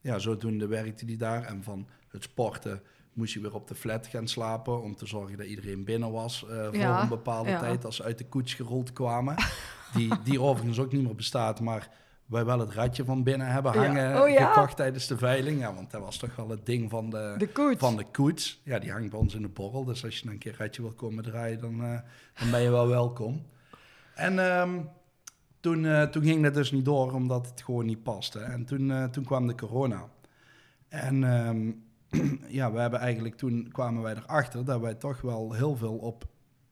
[0.01, 1.43] ja, zodoende werkte hij daar.
[1.43, 4.83] En van het sporten moest je weer op de flat gaan slapen...
[4.83, 7.61] om te zorgen dat iedereen binnen was eh, voor Ja, een bepaalde ja.
[7.61, 7.85] tijd...
[7.85, 9.37] als ze uit de koets gerold kwamen.
[9.95, 12.03] die, die overigens ook niet meer bestaat, maar...
[12.35, 13.87] wij wel het ratje van binnen hebben Ja.
[13.87, 14.23] hangen...
[14.23, 14.53] Oh ja?
[14.53, 15.61] gekocht tijdens de veiling.
[15.61, 17.79] Ja, want dat was toch wel het ding van de, De koets.
[17.79, 18.61] van de koets.
[18.65, 19.85] Ja, die hangt bij ons in de borrel.
[19.85, 21.99] Dus als je dan een keer een ratje wil komen draaien, dan, eh,
[22.41, 23.43] dan ben je wel welkom.
[24.15, 24.81] En ehm,
[25.61, 28.39] toen, eh, toen ging dat dus niet door, omdat het gewoon niet paste.
[28.39, 30.09] En toen, eh, toen kwam de corona.
[30.89, 31.71] En ehm,
[32.59, 36.25] ja, we hebben eigenlijk toen kwamen wij erachter dat wij toch wel heel veel op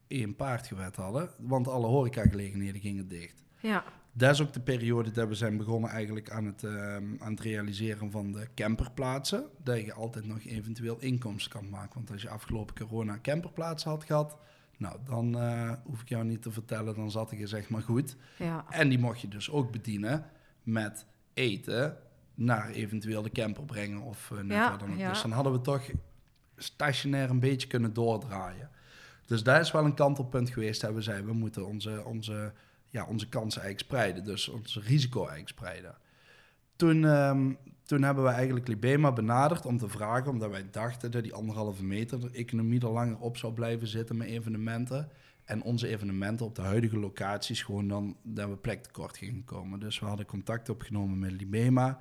[0.07, 1.31] één paard gewet hadden.
[1.39, 3.43] Want alle horecagelegenheden gingen dicht.
[3.61, 3.85] Ja.
[4.15, 7.41] Dat is ook de periode dat we zijn begonnen eigenlijk aan het, ehm, aan het
[7.41, 9.45] realiseren van de camperplaatsen.
[9.63, 11.95] Dat je altijd nog eventueel inkomsten kan maken.
[11.95, 14.37] Want als je afgelopen corona camperplaatsen had gehad,
[14.77, 17.83] nou dan eh, hoef ik jou niet te vertellen, dan zat ik er zeg maar
[17.83, 18.17] goed.
[18.37, 18.65] Ja.
[18.71, 20.25] En die mocht je dus ook bedienen
[20.63, 21.97] met eten
[22.35, 24.99] naar eventueel de camper brengen of eh, net Ja, wat dan ook.
[24.99, 25.09] ja.
[25.09, 25.91] Dus dan hadden we toch
[26.57, 28.71] stationair een beetje kunnen doordraaien.
[29.27, 32.53] Dus daar is wel een kantelpunt geweest dat we zeiden, we moeten onze, onze,
[32.93, 34.25] ja, onze kansen eigenlijk spreiden.
[34.25, 35.97] Dus ons risico eigenlijk spreiden.
[36.77, 37.53] Toen, ehm,
[37.85, 41.85] toen hebben we eigenlijk Libema benaderd om te vragen, omdat wij dachten dat die anderhalve
[41.85, 45.09] meter de economie er langer op zou blijven zitten met evenementen.
[45.45, 49.81] En onze evenementen op de huidige locaties gewoon dan dat we plek tekort gingen komen.
[49.81, 52.01] Dus we hadden contact opgenomen met Libema.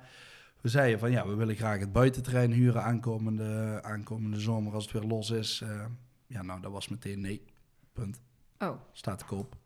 [0.60, 4.92] We zeiden van ja, we willen graag het buitenterrein huren aankomende, aankomende zomer als het
[4.92, 5.60] weer los is.
[5.60, 5.84] Eh,
[6.26, 7.44] ja, nou, dat was meteen nee.
[7.92, 8.20] Punt.
[8.58, 8.80] Oh.
[8.92, 9.56] Staat te koop.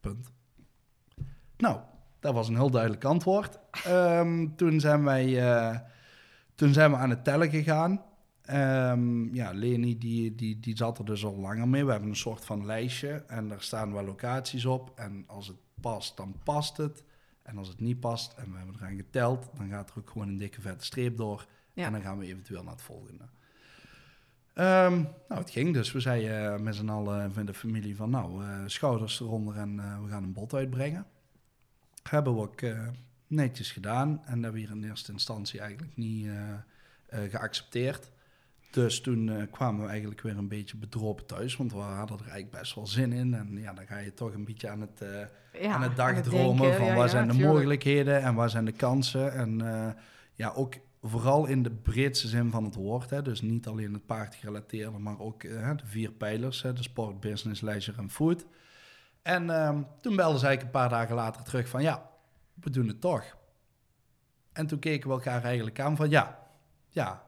[0.00, 0.32] Punt.
[1.62, 1.80] Nou,
[2.20, 3.58] dat was een heel duidelijk antwoord.
[3.84, 5.78] Ehm, toen, zijn wij, eh,
[6.54, 8.02] toen zijn we aan het tellen gegaan.
[8.42, 11.84] Ehm, ja, Leni die, die, die zat er dus al langer mee.
[11.84, 14.92] We hebben een soort van lijstje en daar staan wel locaties op.
[14.94, 17.04] En als het past, dan past het.
[17.42, 20.28] En als het niet past en we hebben eraan geteld, dan gaat er ook gewoon
[20.28, 21.46] een dikke vette streep door.
[21.72, 21.86] Ja.
[21.86, 23.24] En dan gaan we eventueel naar het volgende.
[24.54, 25.92] Ehm, nou, het ging dus.
[25.92, 29.76] We zeiden eh, met z'n allen van de familie van, nou, eh, schouders eronder en
[29.76, 31.06] we gaan een bod uitbrengen.
[32.10, 32.88] Hebben we ook eh,
[33.26, 36.50] netjes gedaan en dat hebben we hier in eerste instantie eigenlijk niet eh,
[37.06, 38.10] eh, geaccepteerd.
[38.70, 42.50] Dus toen kwamen we eigenlijk weer een beetje bedropen thuis, want we hadden er eigenlijk
[42.58, 43.34] best wel zin in.
[43.34, 45.02] En ja, dan ga je toch een beetje aan het,
[45.60, 46.78] Ja, aan het dagdromen denken.
[46.78, 47.52] van Ja, waar ja, zijn de tuurlijk.
[47.52, 49.32] mogelijkheden en waar zijn de kansen.
[49.32, 49.60] En
[50.34, 53.10] ja, ook vooral in de breedste zin van het woord.
[53.10, 56.62] Hè, dus niet alleen het paardgerelateerde, maar ook de vier pijlers.
[56.62, 58.46] Hè, de sport, business, leisure en food.
[59.22, 62.10] En ehm, toen ze eigenlijk een paar dagen later terug van ja,
[62.54, 63.36] we doen het toch.
[64.52, 66.38] En toen keken we elkaar eigenlijk aan van ja,
[66.88, 67.22] ja,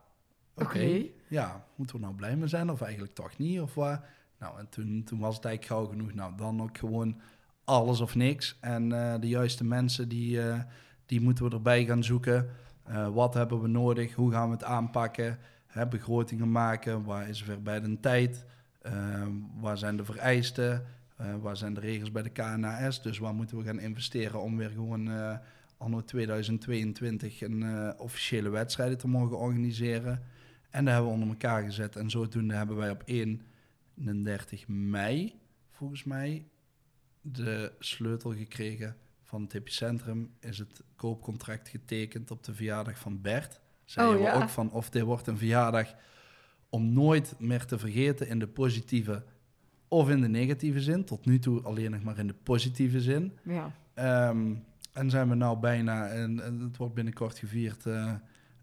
[0.54, 1.02] oké.
[1.28, 3.60] Ja, moeten we nou blij mee zijn of eigenlijk toch niet?
[3.60, 4.08] Of waar?
[4.38, 6.14] Nou, en toen, toen was het eigenlijk gauw genoeg.
[6.14, 7.20] Nou, dan ook gewoon
[7.64, 8.58] alles of niks.
[8.60, 10.60] En eh, de juiste mensen, die, eh,
[11.06, 12.50] die moeten we erbij gaan zoeken.
[12.84, 14.14] Eh, wat hebben we nodig?
[14.14, 15.38] Hoe gaan we het aanpakken?
[15.66, 17.04] Hè, begrotingen maken.
[17.04, 18.44] Waar is er bij de tijd?
[18.80, 19.26] Eh,
[19.60, 20.86] waar zijn de vereisten?
[21.16, 23.02] Eh, waar zijn de regels bij de KNAS?
[23.02, 25.38] Dus waar moeten we gaan investeren om weer gewoon eh,
[25.76, 30.22] anno 2022 een eh, officiële wedstrijden te mogen organiseren?
[30.70, 31.96] En dat hebben we onder elkaar gezet.
[31.96, 36.48] En zodoende hebben wij op 31 mei, volgens mij,
[37.20, 40.34] de sleutel gekregen van het epicentrum.
[40.40, 43.60] Is het koopcontract getekend op de verjaardag van Bert.
[43.84, 45.94] Zeiden Oh, we ook van of dit wordt een verjaardag
[46.68, 49.24] om nooit meer te vergeten in de positieve
[49.94, 51.04] of in de negatieve zin.
[51.04, 53.32] Tot nu toe alleen nog maar in de positieve zin.
[53.42, 53.72] Ja.
[53.94, 54.54] Ehm,
[54.92, 58.14] en zijn we nou bijna, en, en het wordt binnenkort gevierd, eh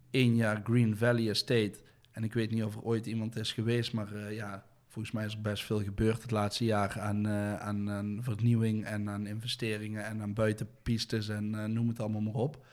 [0.10, 1.74] één jaar Green Valley Estate.
[2.12, 5.26] En ik weet niet of er ooit iemand is geweest, maar eh, ja, volgens mij
[5.26, 9.28] is er best veel gebeurd het laatste jaar aan, eh, aan, aan vernieuwing en aan
[9.28, 12.66] investeringen en aan buitenpistes en noem het allemaal maar op.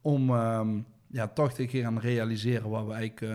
[0.00, 3.34] Om ehm, ja, toch te gaan realiseren wat we eigenlijk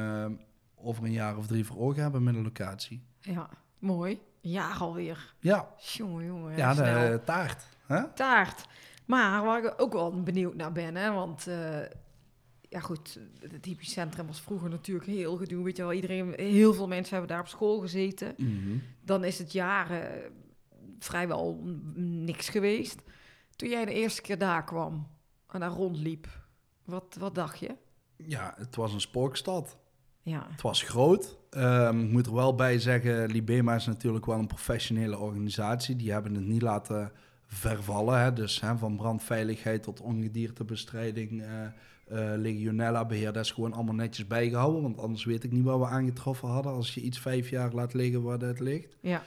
[0.76, 3.02] over een jaar of drie voor ogen hebben met een locatie.
[3.20, 4.20] ja, mooi.
[4.42, 5.34] Ja, alweer.
[5.40, 6.58] Ja, Jongen, jongen.
[6.58, 7.24] ja de snel.
[7.24, 7.64] taart.
[7.86, 8.08] Hè?
[8.14, 8.66] taart.
[9.06, 11.80] Maar waar ik ook wel benieuwd naar ben, hè, want eh,
[12.70, 15.64] ja goed, het hypocentrum was vroeger natuurlijk heel gedoe.
[15.64, 18.34] Weet je wel, iedereen, heel veel mensen hebben daar op school gezeten.
[18.38, 18.78] Mhm.
[19.02, 20.22] Dan is het jaren
[21.00, 21.60] vrijwel
[21.96, 23.02] niks geweest.
[23.56, 25.08] Toen jij de eerste keer daar kwam
[25.48, 26.28] en daar rondliep,
[26.86, 27.76] wat, wat dacht je?
[28.16, 29.78] Ja, het was een spookstad.
[30.24, 31.38] Ja, Het was groot.
[31.50, 35.96] Ehm, ik moet er wel bij zeggen, Libema is natuurlijk wel een professionele organisatie.
[35.96, 37.12] Die hebben het niet laten
[37.48, 38.22] vervallen.
[38.22, 38.34] Hè?
[38.34, 41.48] Dus hè, van brandveiligheid tot ongediertebestrijding, eh
[42.12, 44.82] eh, legionella-beheer, dat is gewoon allemaal netjes bijgehouden.
[44.82, 47.94] Want anders weet ik niet wat we aangetroffen hadden als je iets vijf jaar laat
[47.94, 48.98] liggen waar het ligt.
[49.02, 49.22] ja,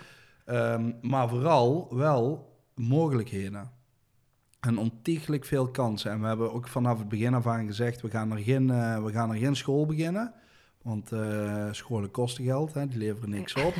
[0.45, 3.71] Ehm, maar vooral wel mogelijkheden.
[4.61, 6.11] En ontiegelijk veel kansen.
[6.11, 9.05] En we hebben ook vanaf het begin af aan gezegd, we gaan er geen, eh,
[9.05, 10.35] we gaan er geen school beginnen.
[10.85, 13.75] Want eh, scholen kosten geld, hè, die leveren niks op.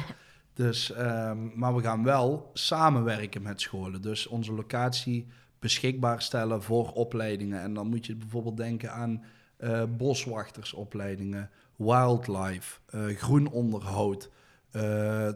[0.55, 4.03] Dus, ehm, maar we gaan wel samenwerken met scholen.
[4.03, 5.27] Dus onze locatie
[5.59, 7.61] beschikbaar stellen voor opleidingen.
[7.61, 9.23] En dan moet je bijvoorbeeld denken aan
[9.57, 14.31] eh, boswachtersopleidingen, wildlife, eh, groen onderhoud,
[14.71, 15.29] eh,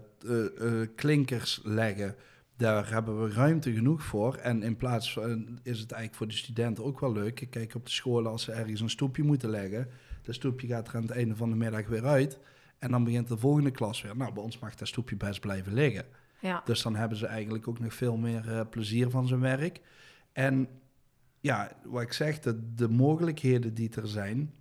[0.94, 2.14] klinkers leggen.
[2.56, 4.34] Daar hebben we ruimte genoeg voor.
[4.34, 7.40] En in plaats van is het eigenlijk voor de studenten ook wel leuk.
[7.40, 9.88] Ik kijk op de scholen als ze ergens een stoepje moeten leggen.
[10.28, 12.38] Dat stoepje gaat er aan het einde van de middag weer uit.
[12.78, 14.16] En dan begint de volgende klas weer.
[14.16, 16.04] Nou, bij ons mag dat stoepje best blijven liggen.
[16.40, 16.62] ja.
[16.64, 19.80] Dus dan hebben ze eigenlijk ook nog veel meer eh, plezier van zijn werk.
[20.32, 20.68] En
[21.40, 24.52] ja, wat ik zeg, de, de mogelijkheden die er zijn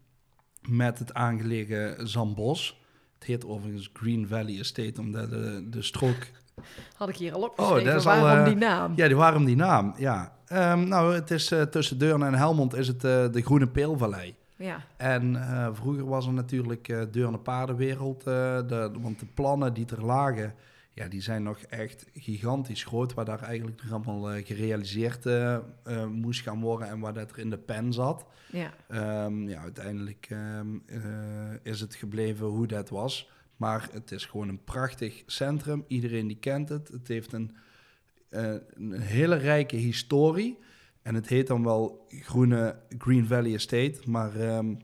[0.70, 2.82] met het aangelegen Zambos.
[3.20, 6.16] Het heet overigens Green Valley Estate, omdat de, de strook...
[6.98, 7.86] Had ik hier al Oh, opgeschreven.
[7.86, 8.94] dat is al, Waarom eh, die naam?
[8.96, 9.94] Ja, die, waarom die naam?
[9.98, 10.36] Ja.
[10.46, 14.36] Ehm, nou, het is eh, tussen Deurne en Helmond is het eh, de Groene Peelvallei.
[14.58, 18.20] Ja, En eh, vroeger was er natuurlijk eh Deurne Paardenwereld.
[18.20, 20.54] eh, de, want de plannen die er lagen,
[20.94, 23.14] ja, die zijn nog echt gigantisch groot.
[23.14, 25.26] Waar daar eigenlijk nog allemaal gerealiseerd
[26.12, 28.26] moest gaan worden en waar dat er in de pen zat.
[28.52, 31.00] ja, Ehm, ja, uiteindelijk ehm, eh,
[31.64, 33.30] is het gebleven hoe dat was.
[33.58, 35.84] Maar het is gewoon een prachtig centrum.
[35.88, 36.88] Iedereen die kent het.
[36.88, 37.56] Het heeft een,
[38.30, 40.58] een hele rijke historie.
[41.08, 44.00] En het heet dan wel Groene Green Valley Estate.
[44.06, 44.76] Maar ehm,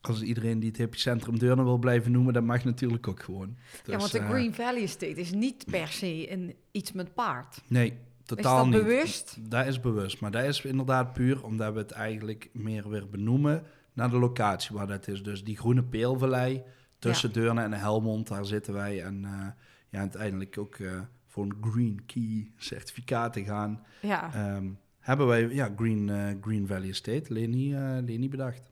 [0.00, 3.56] als iedereen die het epicentrum Deurne wil blijven noemen, dat mag natuurlijk ook gewoon.
[3.84, 7.14] ja, want Dus, de eh, Green Valley Estate is niet per se een, iets met
[7.14, 7.62] paard.
[7.66, 8.88] Nee, totaal is dat niet.
[8.88, 9.36] bewust?
[9.40, 10.20] Dat is bewust.
[10.20, 13.62] Maar dat is inderdaad puur omdat we het eigenlijk meer weer benoemen
[13.92, 15.22] naar de locatie waar dat is.
[15.22, 16.62] Dus die groene peelvallei
[16.98, 19.02] tussen Deurne en Helmond, daar zitten wij.
[19.02, 19.46] En eh,
[19.88, 23.82] ja, uiteindelijk ook eh, voor een Green Key certificaat te gaan.
[24.00, 24.66] Ja, ehm,
[25.02, 28.70] hebben wij ja, Green, eh, Green Valley Estate, Leni, eh, Leni bedacht.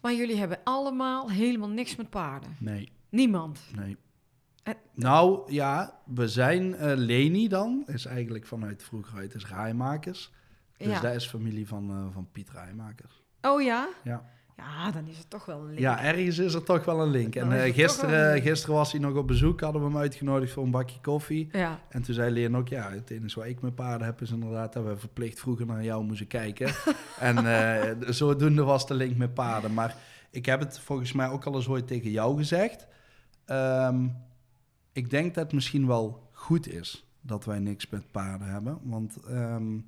[0.00, 2.56] maar jullie hebben allemaal helemaal niks met paarden.
[2.58, 3.60] Nee, Niemand.
[3.76, 3.96] nee.
[4.62, 10.32] En- Nou ja, we zijn eh, Leni dan, is eigenlijk vanuit vroeger uit is Rijmakers.
[10.76, 11.00] Dus Ja.
[11.00, 13.22] dat is familie van, eh, van Piet Rijmakers.
[13.40, 13.88] Oh ja?
[14.04, 14.30] Ja.
[14.60, 15.78] Ja, dan is het toch wel een link.
[15.78, 17.34] Ja, ergens is er toch wel een link.
[17.34, 18.44] En Dan eh, gisteren, link.
[18.44, 21.48] gisteren was hij nog op bezoek, hadden we hem uitgenodigd voor een bakje koffie.
[21.52, 24.30] Ja, En toen zei Leen ook, ja, het enige wat ik met paarden heb is
[24.30, 26.72] inderdaad dat we verplicht vroeger naar jou moesten kijken.
[27.18, 29.74] en eh, zodoende was de link met paarden.
[29.74, 29.96] Maar
[30.30, 32.86] ik heb het volgens mij ook al eens ooit tegen jou gezegd.
[33.44, 34.06] Ehm,
[34.92, 38.78] ik denk dat het misschien wel goed is dat wij niks met paarden hebben.
[38.82, 39.78] Want ehm,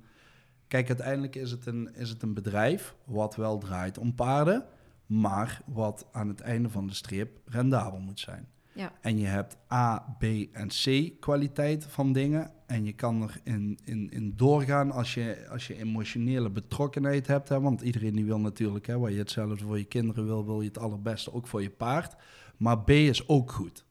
[0.73, 4.65] kijk, uiteindelijk is het, een, is het een bedrijf wat wel draait om paarden,
[5.05, 8.47] maar wat aan het einde van de streep rendabel moet zijn.
[8.71, 8.91] ja.
[9.01, 12.51] En je hebt A, B en C kwaliteit van dingen.
[12.65, 17.49] En je kan er in, in, in doorgaan als je, als je emotionele betrokkenheid hebt.
[17.49, 17.61] Hè?
[17.61, 20.67] Want iedereen die wil natuurlijk, hè, waar je hetzelfde voor je kinderen wil, wil je
[20.67, 22.15] het allerbeste ook voor je paard.
[22.57, 23.85] Maar B is ook goed.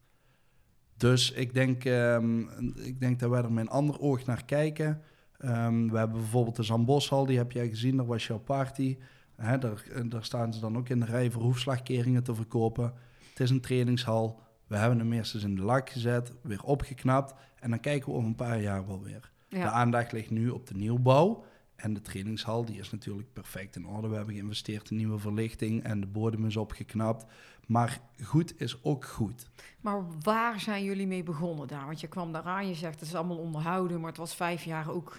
[0.96, 2.40] Dus ik denk, ehm,
[2.74, 5.02] ik denk dat wij er met een ander oog naar kijken.
[5.42, 8.98] Ehm, we hebben bijvoorbeeld de Zamboshal, die heb jij gezien, daar was jouw party.
[9.36, 12.92] Daar, daar staan ze dan ook in de rij voor hoefslagkeringen te verkopen.
[13.30, 14.40] Het is een trainingshal.
[14.66, 17.34] We hebben hem eerst eens in de lak gezet, weer opgeknapt.
[17.60, 19.30] En dan kijken we over een paar jaar wel weer.
[19.48, 21.44] De aandacht ligt nu op de nieuwbouw.
[21.76, 24.08] En de trainingshal, die is natuurlijk perfect in orde.
[24.08, 27.26] We hebben geïnvesteerd in nieuwe verlichting en de bodem is opgeknapt.
[27.66, 29.46] Maar goed is ook goed.
[29.80, 31.86] Maar waar zijn jullie mee begonnen daar?
[31.86, 34.64] Want je kwam daar aan, je zegt het is allemaal onderhouden, maar het was vijf
[34.64, 35.18] jaar ook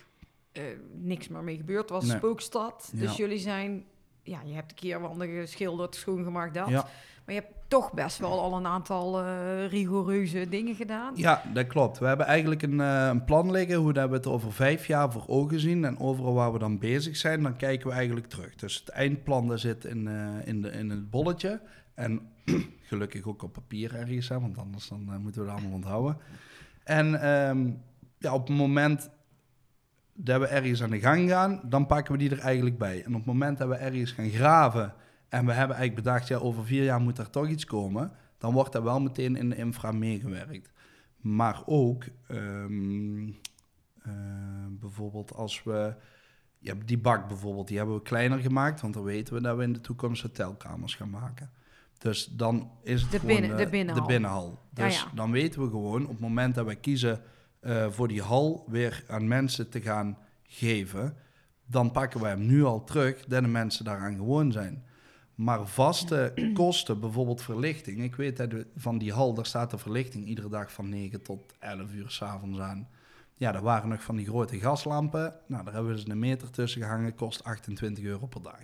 [0.54, 0.64] eh,
[1.02, 1.82] niks meer mee gebeurd.
[1.82, 2.18] Het was Nee.
[2.18, 2.92] spookstad.
[2.94, 3.84] Dus jullie zijn,
[4.24, 6.70] ja, je hebt een keer wanden geschilderd, schoongemaakt, dat.
[6.70, 6.88] Ja.
[7.26, 11.14] Maar je hebt toch best wel al een aantal eh, rigoureuze dingen gedaan.
[11.16, 12.00] Ja, dat klopt.
[12.00, 15.12] We hebben eigenlijk een, eh, een plan liggen hoe dat we het over vijf jaar
[15.12, 15.86] voor ogen zien.
[15.86, 18.56] En overal waar we dan bezig zijn, dan kijken we eigenlijk terug.
[18.56, 20.08] Dus het eindplan dat zit in,
[20.46, 21.62] in, de, in het bolletje.
[21.94, 22.22] En
[22.90, 26.18] gelukkig ook op papier ergens, hè, want anders dan, moeten we het allemaal onthouden.
[26.84, 27.72] En ehm,
[28.18, 29.10] ja, op het moment
[30.14, 33.00] dat we ergens aan de gang gaan, dan pakken we die er eigenlijk bij.
[33.04, 34.94] En op het moment dat we ergens gaan graven
[35.30, 38.54] en we hebben eigenlijk bedacht, ja, over vier jaar moet er toch iets komen, dan
[38.54, 40.72] wordt er wel meteen in de infra meegewerkt.
[41.18, 43.28] Maar ook ehm,
[44.02, 44.12] eh,
[44.70, 45.96] bijvoorbeeld als we,
[46.60, 49.64] ja, die bak bijvoorbeeld, die hebben we kleiner gemaakt, want dan weten we dat we
[49.64, 51.50] in de toekomst hotelkamers gaan maken.
[51.98, 54.02] Dus dan is het De gewoon binnen- de eh, binnenhal.
[54.02, 54.60] de binnenhal.
[54.74, 55.08] Ja, Dus ja.
[55.16, 57.22] dan weten we gewoon op het moment dat wij kiezen
[57.64, 61.16] eh, voor die hal weer aan mensen te gaan geven,
[61.66, 64.84] dan pakken wij hem nu al terug, dat de mensen daaraan gewoon zijn.
[65.36, 68.04] Maar vaste kosten, bijvoorbeeld verlichting.
[68.04, 71.22] Ik weet dat we- van die hal, daar staat de verlichting iedere dag van 9
[71.22, 72.88] tot 11 uur s'avonds aan.
[73.36, 75.34] Ja, er waren nog van die grote gaslampen.
[75.48, 77.16] Nou, daar hebben we dus een meter tussen gehangen.
[77.16, 78.62] Kost 28 euro per dag.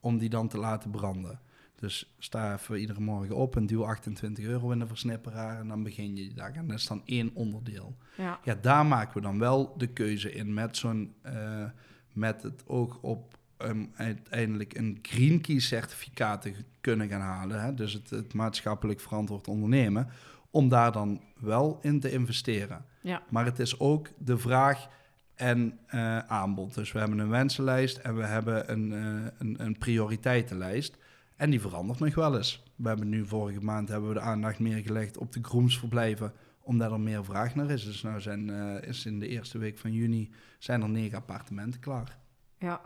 [0.00, 1.40] Om die dan te laten branden.
[1.80, 5.60] Dus sta even iedere morgen op en duw 28 euro in de versnipperaar.
[5.60, 6.52] En dan begin je die dag.
[6.52, 7.96] En dat is dan één onderdeel.
[8.16, 8.40] Ja.
[8.44, 11.64] Ja, daar maken we dan wel de keuze in met zo'n eh,
[12.12, 17.62] met het oog op um, uiteindelijk een Green Key certificaat te kunnen gaan halen.
[17.62, 17.74] Hè?
[17.74, 20.08] Dus het, het maatschappelijk verantwoord ondernemen.
[20.50, 22.84] Om daar dan wel in te investeren.
[23.00, 23.22] Ja.
[23.28, 24.88] Maar het is ook de vraag
[25.34, 26.74] en eh, aanbod.
[26.74, 30.96] Dus we hebben een wensenlijst en we hebben een, eh, een, een prioriteitenlijst.
[31.40, 32.62] En die verandert nog wel eens.
[32.76, 36.92] We hebben nu vorige maand hebben we de aandacht meer gelegd op de groomsverblijven, omdat
[36.92, 37.84] er meer vraag naar is.
[37.84, 41.80] Dus nou zijn, eh, is in de eerste week van juni zijn er negen appartementen
[41.80, 42.18] klaar.
[42.58, 42.80] Ja,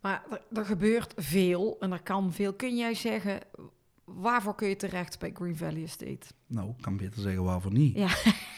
[0.00, 2.52] maar er, er gebeurt veel en er kan veel.
[2.52, 3.40] Kun jij zeggen,
[4.04, 6.26] waarvoor kun je terecht bij Green Valley Estate?
[6.46, 7.96] Nou, ik kan beter zeggen waarvoor niet.
[7.96, 8.08] Ja.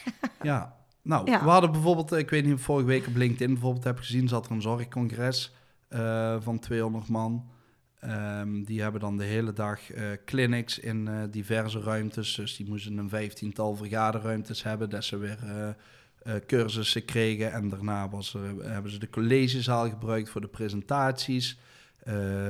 [0.51, 0.77] ja.
[1.01, 1.43] Nou, Ja.
[1.43, 4.27] we hadden bijvoorbeeld, eh, ik weet niet of vorige week op LinkedIn bijvoorbeeld heb gezien,
[4.27, 5.53] zat er een zorgcongres
[5.87, 7.55] eh, van 200 man.
[8.07, 12.35] Ehm, die hebben dan de hele dag eh, clinics in eh, diverse ruimtes.
[12.35, 17.51] Dus die moesten een vijftiental vergaderruimtes hebben, dat ze weer eh, cursussen kregen.
[17.51, 21.57] En daarna was hebben ze de collegezaal gebruikt voor de presentaties.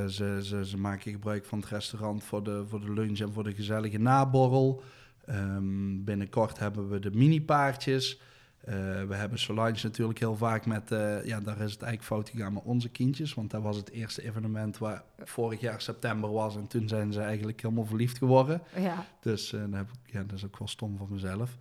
[0.08, 3.44] Ze, ze, ze maken gebruik van het restaurant voor de, voor de lunch en voor
[3.44, 4.84] de gezellige naborrel.
[5.26, 8.20] Ehm, binnenkort hebben we de mini-paardjes.
[8.68, 12.30] Eh, we hebben Solange natuurlijk heel vaak met, eh, ja, daar is het eigenlijk fout
[12.30, 13.34] gegaan met onze kindjes.
[13.34, 16.56] Want dat was het eerste evenement waar vorig jaar september was.
[16.56, 18.62] En toen zijn ze eigenlijk helemaal verliefd geworden.
[18.76, 21.58] Ja, Dus eh, heb ik, ja, dat is ook wel stom van mezelf.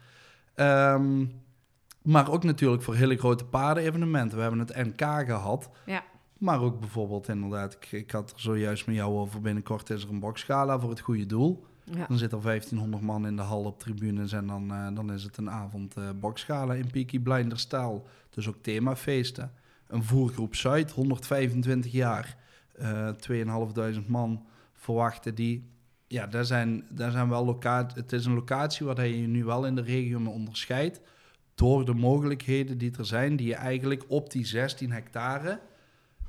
[0.55, 1.25] Ehm,
[2.03, 4.37] maar ook natuurlijk voor hele grote paarden-evenementen.
[4.37, 5.71] We hebben het NK gehad.
[5.85, 6.05] ja,
[6.39, 10.11] Maar ook bijvoorbeeld inderdaad, ik, ik had er zojuist met jou over, binnenkort is er
[10.11, 11.67] een boxgala voor het goede doel.
[12.09, 15.23] Dan zit er 1500 man in de hal op tribunes en dan, eh, dan is
[15.23, 18.07] het een avond boxgala in Peaky Blinders stijl.
[18.31, 19.53] Dus ook themafeesten.
[19.87, 22.37] Een voergroep Zuid, 125 jaar.
[22.73, 25.69] eh 2500 man verwachten die.
[26.07, 27.59] Ja, daar zijn, daar zijn wel.
[27.95, 31.01] Het is een locatie waar je je nu wel in de regio mee onderscheidt.
[31.55, 35.61] Door de mogelijkheden die er zijn, die je eigenlijk op die 16 hectare,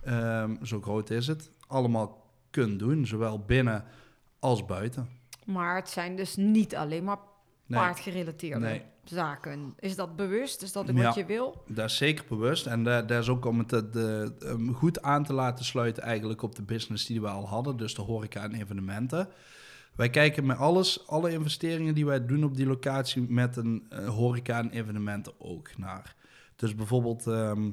[0.03, 3.05] ehm, zo groot is het, allemaal kunt doen.
[3.05, 3.83] Zowel binnen
[4.39, 5.07] als buiten.
[5.47, 7.17] Maar het zijn dus niet alleen maar
[7.65, 7.79] Nee.
[7.79, 8.81] paardgerelateerde Nee.
[9.03, 9.73] zaken.
[9.79, 10.61] Is dat bewust?
[10.61, 11.03] Is dat ook Ja.
[11.03, 11.63] wat je wil?
[11.67, 12.65] Dat is zeker bewust.
[12.65, 16.41] En dat, dat is ook om het eh, de, goed aan te laten sluiten eigenlijk
[16.41, 17.77] op de business die we al hadden.
[17.77, 19.29] Dus de horeca en evenementen.
[19.95, 24.07] Wij kijken met alles, alle investeringen die wij doen op die locatie met een eh,
[24.07, 26.15] horeca en evenementen ook naar.
[26.55, 27.69] Dus bijvoorbeeld, ehm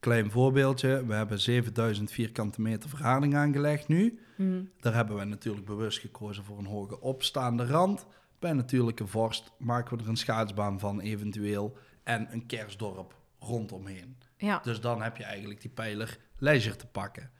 [0.00, 1.06] klein voorbeeldje.
[1.06, 4.18] We hebben 7000 vierkante meter verharding aangelegd nu.
[4.36, 4.62] Hm.
[4.80, 8.06] Daar hebben we natuurlijk bewust gekozen voor een hoge opstaande rand.
[8.38, 14.16] Bij natuurlijke vorst maken we er een schaatsbaan van eventueel en een kerstdorp rondomheen.
[14.36, 17.30] Ja, Dus dan heb je eigenlijk die pijler leisure te pakken.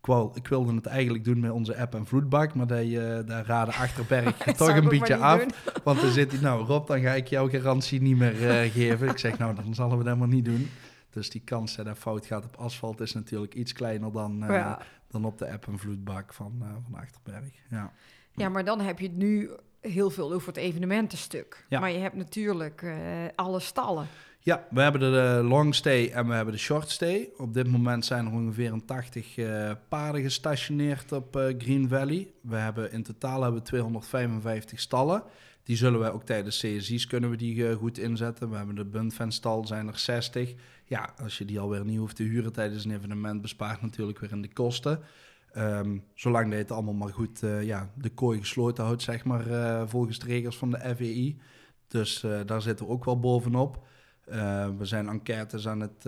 [0.00, 3.26] Ik, wou, ik wilde het eigenlijk doen met onze app en vloedbak, maar die, eh,
[3.26, 5.40] daar raden Achterberg toch een beetje af.
[5.40, 5.50] doen.
[5.84, 9.08] Want dan zit hij, nou Rob, dan ga ik jouw garantie niet meer eh, geven.
[9.08, 10.68] Ik zeg, nou, dan zullen we dat maar niet doen.
[11.10, 14.48] Dus die kans dat dat fout gaat op asfalt is natuurlijk iets kleiner dan, eh,
[14.48, 14.78] Ja.
[15.08, 17.52] dan op de app en vloedbak van, eh, van Achterberg.
[17.70, 17.92] Ja.
[18.34, 21.64] ja, maar dan heb je het nu heel veel over het evenementenstuk.
[21.68, 21.80] Ja.
[21.80, 22.94] Maar je hebt natuurlijk eh,
[23.34, 24.06] alle stallen.
[24.42, 27.28] Ja, we hebben de long stay en we hebben de short stay.
[27.36, 32.32] Op dit moment zijn er ongeveer een 80 eh, paarden gestationeerd op Green Valley.
[32.40, 35.22] We hebben in totaal hebben we 255 stallen.
[35.62, 38.50] Die zullen wij ook tijdens CSI's kunnen we die goed inzetten.
[38.50, 40.54] We hebben de Buntfanstal, zijn er 60.
[40.90, 44.30] Ja, als je die alweer niet hoeft te huren tijdens een evenement, bespaart natuurlijk weer
[44.30, 45.00] in de kosten.
[45.52, 49.24] Ehm, zolang dat je het allemaal maar goed, eh, ja, de kooi gesloten houdt, zeg
[49.24, 51.40] maar, eh, volgens de regels van de FEI.
[51.88, 53.86] Dus eh, daar zitten we ook wel bovenop.
[54.78, 56.06] We zijn enquêtes aan het,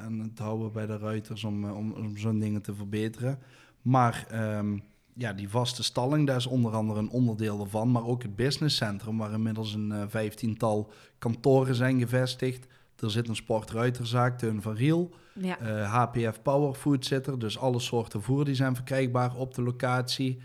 [0.00, 3.38] aan het houden bij de ruiters om, om, om zo'n dingen te verbeteren.
[3.82, 4.78] Maar ehm,
[5.14, 7.90] ja, die vaste stalling, daar is onder andere een onderdeel ervan.
[7.90, 12.66] Maar ook het businesscentrum, waar inmiddels een vijftiental kantoren zijn gevestigd.
[13.04, 15.14] Er zit een sportruiterzaak, Teun van Riel.
[15.32, 15.58] Ja.
[15.58, 17.38] Eh, HPF Powerfood zit er.
[17.38, 20.38] Dus alle soorten voer die zijn verkrijgbaar op de locatie.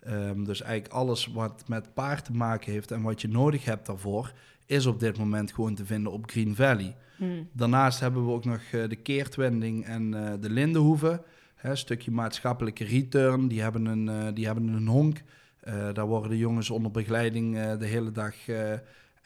[0.00, 3.86] Ehm, dus eigenlijk alles wat met paard te maken heeft en wat je nodig hebt
[3.86, 4.32] daarvoor,
[4.66, 6.96] is op dit moment gewoon te vinden op Green Valley.
[7.16, 7.42] Hm.
[7.52, 11.22] Daarnaast hebben we ook nog eh, de Keertwending en eh, de Lindenhoeve.
[11.54, 13.48] Hè, stukje maatschappelijke return.
[13.48, 15.22] Die hebben een, die hebben een honk.
[15.92, 18.34] Daar worden de jongens onder begeleiding de hele dag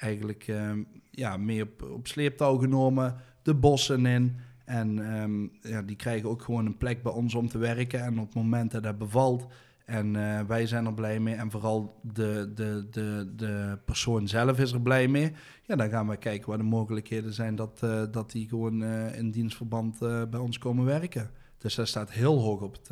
[0.00, 0.72] eigenlijk eh,
[1.10, 3.16] ja, mee op, op sleeptouw genomen.
[3.42, 4.36] De bossen in.
[4.64, 8.00] En ehm, ja, die krijgen ook gewoon een plek bij ons om te werken.
[8.00, 9.46] En op het moment dat bevalt.
[9.90, 11.34] En eh, wij zijn er blij mee.
[11.34, 15.32] En vooral de, de, de, de persoon zelf is er blij mee.
[15.62, 19.18] Ja, dan gaan we kijken waar de mogelijkheden zijn dat, eh, dat die gewoon eh,
[19.18, 19.98] in dienstverband
[20.30, 21.30] bij ons komen werken.
[21.58, 22.90] Dus dat staat heel hoog op, het,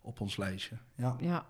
[0.00, 0.76] op ons lijstje.
[0.94, 1.16] Ja.
[1.20, 1.44] Ja.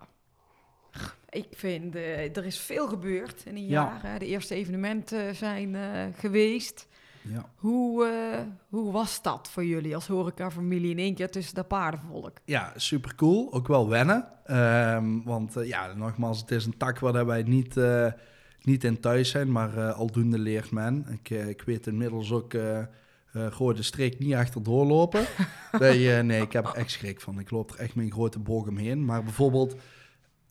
[1.29, 3.69] Ik vind, eh, er is veel gebeurd in een Ja.
[3.83, 3.99] jaar.
[4.11, 4.19] hè.
[4.19, 6.87] De eerste evenementen zijn eh, geweest.
[7.21, 7.45] Ja.
[7.55, 8.39] Hoe, eh,
[8.69, 12.37] hoe was dat voor jullie als horecafamilie in één keer tussen dat paardenvolk?
[12.45, 13.53] Ja, super cool.
[13.53, 14.27] Ook wel wennen.
[14.45, 17.75] Ehm, want ja, nogmaals, het is een tak waar wij niet,
[18.61, 21.05] niet in thuis zijn, maar aldoende leert men.
[21.11, 22.53] Ik, ik weet inmiddels ook,
[23.33, 25.25] gooi de streek niet achterdoor lopen.
[25.79, 27.39] nee, nee, ik heb er echt schrik van.
[27.39, 29.05] Ik loop er echt een grote boog omheen.
[29.05, 29.75] Maar bijvoorbeeld,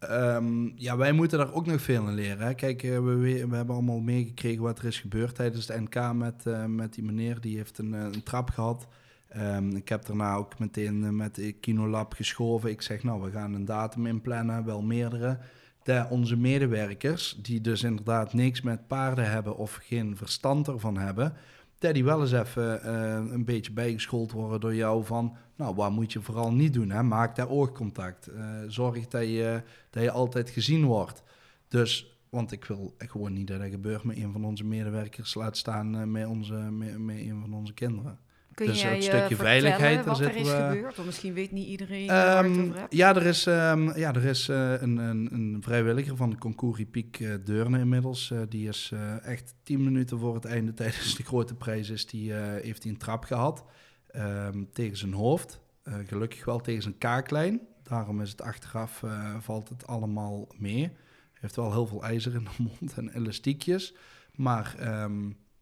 [0.00, 2.46] ehm, ja, wij moeten daar ook nog veel in leren.
[2.46, 2.54] Hè.
[2.54, 3.14] Kijk, eh, we,
[3.48, 7.04] we, hebben allemaal meegekregen wat er is gebeurd tijdens de NK met, eh, met die
[7.04, 7.40] meneer.
[7.40, 8.86] Die heeft een, eh, een trap gehad.
[9.28, 12.70] Ehm, ik heb daarna ook meteen met Kinolab geschoven.
[12.70, 15.38] Ik zeg, nou, we gaan een datum inplannen, wel meerdere.
[15.82, 21.32] De, onze medewerkers, die dus inderdaad niks met paarden hebben of geen verstand ervan hebben,
[21.80, 26.12] die wel eens even eh, een beetje bijgeschoold worden door jou van, nou, wat moet
[26.12, 26.90] je vooral niet doen?
[26.90, 27.02] Hè?
[27.02, 28.26] Maak daar oogcontact.
[28.26, 31.22] Eh, zorg dat je, dat je altijd gezien wordt.
[31.68, 35.56] Dus, want ik wil gewoon niet dat dat gebeurt met een van onze medewerkers, laat
[35.56, 38.18] staan eh, met, onze, met, met een van onze kinderen.
[38.54, 40.94] Kun Dus jij het eh, stukje veiligheid, wat er is we- gebeurd?
[40.94, 42.94] Want misschien weet niet iedereen waar je het over hebt.
[42.94, 46.84] ja, er is, ehm, ja, er is eh, een, een, een vrijwilliger van de Concours
[46.90, 48.32] Piek eh, Deurne inmiddels.
[48.48, 48.92] die is
[49.22, 52.98] echt tien minuten voor het einde tijdens de grote prijs is die, heeft hij een
[52.98, 53.64] trap gehad
[54.06, 55.60] ehm, tegen zijn hoofd.
[56.06, 57.60] Gelukkig wel tegen zijn kaaklijn.
[57.82, 59.02] Daarom is het achteraf,
[59.40, 60.80] valt het allemaal mee.
[60.82, 60.92] Hij
[61.40, 63.94] heeft wel heel veel ijzer in de mond en elastiekjes.
[64.34, 64.74] Maar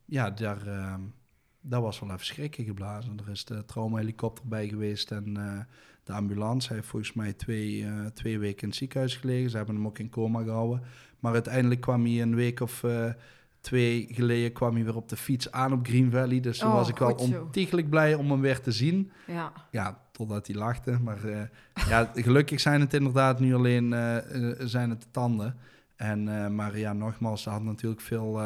[0.04, 0.58] ja, daar,
[1.68, 3.18] daar was wel even schrikken geblazen.
[3.24, 5.58] Er is de traumahelikopter bij geweest en eh,
[6.04, 6.68] de ambulance.
[6.68, 9.50] Hij heeft volgens mij twee, eh, twee weken in het ziekenhuis gelegen.
[9.50, 10.82] Ze hebben hem ook in coma gehouden.
[11.20, 13.12] Maar uiteindelijk kwam hij een week of eh,
[13.60, 16.40] twee geleden kwam hij weer op de fiets aan op Green Valley.
[16.40, 19.10] Dus toen Oh, was ik wel ontiegelijk blij om hem weer te zien.
[19.26, 19.52] Ja.
[19.70, 20.98] Ja, totdat hij lachte.
[21.02, 21.50] Maar
[21.88, 23.90] ja, gelukkig zijn het inderdaad nu alleen
[24.58, 25.56] zijn het de tanden.
[25.96, 28.40] En, maar ja, nogmaals, ze had natuurlijk veel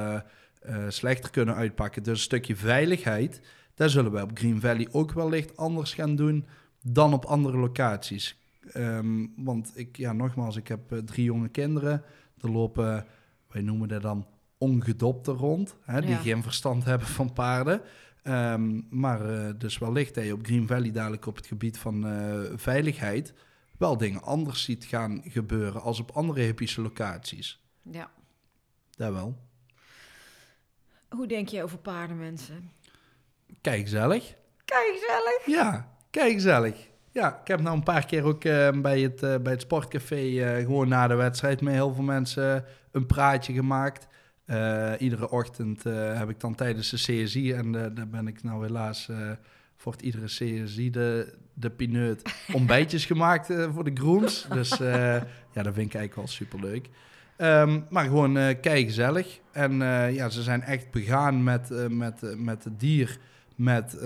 [0.65, 2.03] eh, slechter kunnen uitpakken.
[2.03, 3.41] Dus een stukje veiligheid,
[3.75, 6.47] daar zullen we op Green Valley ook wellicht anders gaan doen
[6.83, 8.37] dan op andere locaties.
[8.73, 12.03] Ehm, want ik, ja, nogmaals, ik heb eh, drie jonge kinderen.
[12.41, 13.07] Er lopen,
[13.49, 14.27] wij noemen dat dan
[14.59, 16.17] ongedopten rond, hè, die Ja.
[16.17, 17.81] geen verstand hebben van paarden.
[18.23, 22.05] Ehm, maar eh, dus wellicht dat je op Green Valley dadelijk op het gebied van
[22.57, 23.35] veiligheid
[23.79, 27.63] wel dingen anders ziet gaan gebeuren als op andere hippische locaties.
[27.91, 28.11] ja.
[28.97, 29.37] Daar wel.
[31.13, 32.71] Hoe denk je over paardenmensen?
[33.61, 34.35] Kijk, gezellig.
[34.65, 35.47] Kijk, gezellig.
[35.47, 36.91] Ja, kijk, gezellig.
[37.11, 40.17] Ja, ik heb nou een paar keer ook eh, bij, het, eh, bij het sportcafé
[40.17, 44.07] eh, gewoon na de wedstrijd met heel veel mensen een praatje gemaakt.
[44.99, 49.09] Iedere ochtend heb ik dan tijdens de CSI, en daar ben ik nou helaas
[49.77, 54.47] voor het iedere CSI de, de pineut, ontbijtjes gemaakt voor de groens.
[54.49, 56.89] Dus ja, dat vind ik eigenlijk wel superleuk.
[57.37, 59.41] Ehm, maar gewoon eh kei gezellig.
[59.53, 63.19] En eh, ja, ze zijn echt begaan met, eh, met, met het dier
[63.57, 63.99] met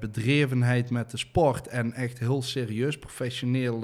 [0.00, 3.78] bedrevenheid met de sport en echt heel serieus professioneel,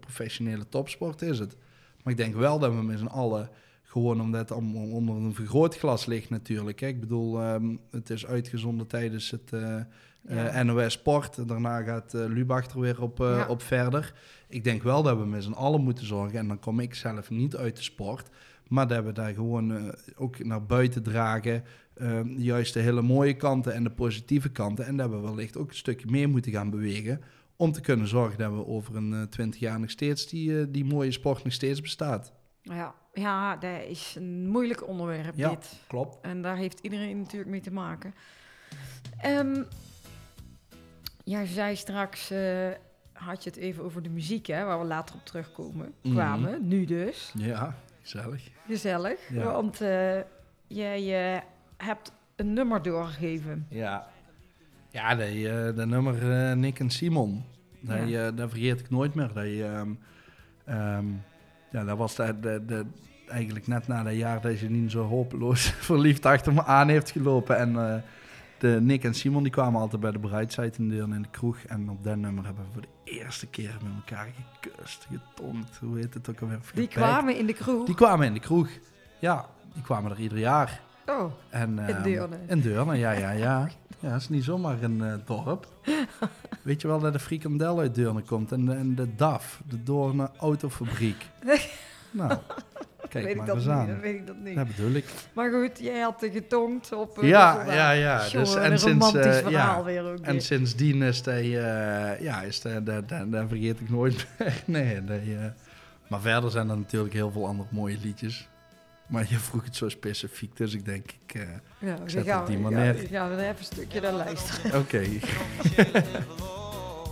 [0.00, 1.56] professionele topsport is het.
[2.02, 3.50] Maar ik denk wel dat we met z'n allen,
[3.82, 6.80] gewoon omdat het onder een vergrootglas ligt natuurlijk.
[6.80, 9.52] Ik bedoel, ehm, het is uitgezonden tijdens het
[10.28, 10.46] Ja.
[10.48, 11.48] eh, NOS Sport.
[11.48, 13.46] Daarna gaat eh, Lubach er weer op, eh, Ja.
[13.48, 14.14] op verder.
[14.48, 17.30] Ik denk wel dat we met z'n allen moeten zorgen, en dan kom ik zelf
[17.30, 18.28] niet uit de sport,
[18.68, 21.64] maar dat we daar gewoon ook naar buiten dragen.
[21.94, 24.86] Ehm, juist de hele mooie kanten en de positieve kanten.
[24.86, 27.20] En dat we wellicht ook een stukje meer moeten gaan bewegen.
[27.56, 31.10] Om te kunnen zorgen dat we over een twintig jaar nog steeds die, die mooie
[31.12, 32.32] sport nog steeds bestaat.
[32.62, 35.48] Ja, ja, dat is een moeilijk onderwerp Ja.
[35.48, 35.80] dit.
[35.86, 36.18] Klopt.
[36.22, 38.14] En daar heeft iedereen natuurlijk mee te maken.
[41.28, 42.68] Jij zei straks, eh,
[43.12, 46.14] had je het even over de muziek, hè, waar we later op terugkomen Mhm.
[46.14, 46.68] kwamen.
[46.68, 47.32] Nu dus.
[47.36, 48.48] Ja, gezellig.
[48.66, 49.28] Gezellig.
[49.28, 49.44] Ja.
[49.44, 50.18] Want eh,
[50.66, 51.40] jij eh,
[51.76, 53.66] hebt een nummer doorgegeven.
[53.68, 54.06] Ja,
[54.90, 57.44] ja die, dat nummer Nick en Simon.
[57.80, 58.30] Ja.
[58.30, 59.30] dat vergeet ik nooit meer.
[59.32, 59.90] Dat, ehm,
[60.64, 61.06] ehm,
[61.70, 62.86] ja, dat was de, de, de,
[63.28, 67.56] eigenlijk net na dat jaar dat Janine zo hopeloos verliefd achter me aan heeft gelopen.
[67.56, 68.02] En
[68.58, 71.56] de Nick en Simon die kwamen altijd bij de Brightside in Deurne in de kroeg.
[71.66, 74.28] En op dat nummer hebben we voor de eerste keer met elkaar
[74.60, 75.76] gekust, getonkt.
[75.80, 76.60] Hoe heet het ook alweer?
[76.74, 77.86] Die kwamen in de kroeg.
[77.86, 78.68] Die kwamen in de kroeg.
[79.18, 80.80] Ja, die kwamen er ieder jaar.
[81.06, 82.36] Oh, En, In ehm, Deurne.
[82.46, 83.68] In Deurne, ja, ja, ja.
[84.00, 85.66] Ja, het is niet zomaar een eh, dorp.
[86.62, 89.82] Weet je wel dat de frikandel uit Deurne komt en de, en de DAF, de
[89.82, 91.26] Doorne Autofabriek.
[92.10, 92.38] nou,
[93.08, 93.68] kijk weet ik dat niet.
[93.68, 93.86] aan.
[93.86, 94.54] dan weet ik dat niet.
[94.56, 95.04] Dat bedoel ik.
[95.32, 97.18] Maar goed, jij had getonkt op...
[97.22, 97.74] eh, Ja, de soldaat.
[97.76, 98.28] ja, ja.
[98.28, 99.84] Dus, en een sinds, romantisch eh, verhaal ja.
[99.84, 100.18] weer ook.
[100.20, 100.42] En weer.
[100.42, 103.04] sindsdien is hij, eh, ja, is dat, dat
[103.48, 104.26] vergeet ik nooit
[104.66, 105.02] meer.
[105.04, 105.44] nee, eh,
[106.08, 108.48] maar verder zijn er natuurlijk heel veel andere mooie liedjes.
[109.06, 111.42] Maar je vroeg het zo specifiek, dus ik denk, ik, eh,
[111.78, 114.78] ja, ik zet gaan die maar ja, gaan we er even een stukje naar luisteren.
[114.80, 115.02] oké.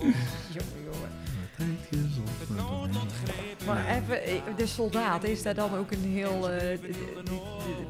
[3.66, 6.88] Maar even, eh, de soldaat, is dat dan ook een heel eh, de-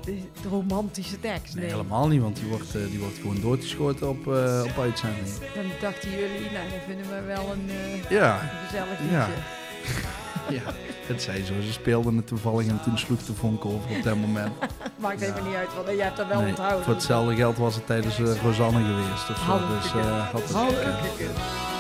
[0.05, 1.55] de- romantische tekst?
[1.55, 5.27] Nee, helemaal niet, want die wordt, eh, die wordt gewoon doodgeschoten op, eh, op uitzending.
[5.55, 7.71] Dan dachten jullie, nou, dat vinden we wel een,
[8.09, 9.27] Ja, een gezellig Ja.
[9.27, 9.43] liedje.
[10.65, 10.73] ja,
[11.07, 11.53] het zei zo.
[11.61, 14.53] Ze speelden het toevallig en toen sloeg de vonk over op dat moment.
[14.97, 15.27] Maakt Ja.
[15.27, 16.85] even niet uit, want jij hebt dat wel Nee, onthouden.
[16.85, 19.59] voor hetzelfde geld was het tijdens Rosanne geweest of zo.
[19.75, 19.91] Dus
[20.31, 21.74] had het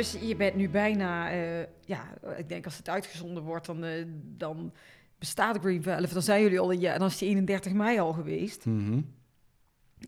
[0.00, 2.02] dus je bent nu bijna, eh, ja,
[2.36, 4.04] ik denk als het uitgezonden wordt, dan, eh,
[4.36, 4.72] dan
[5.18, 8.12] bestaat Green of dan zijn jullie al een jaar, dan is die 31 mei al
[8.12, 8.66] geweest.
[8.66, 9.00] Mhm.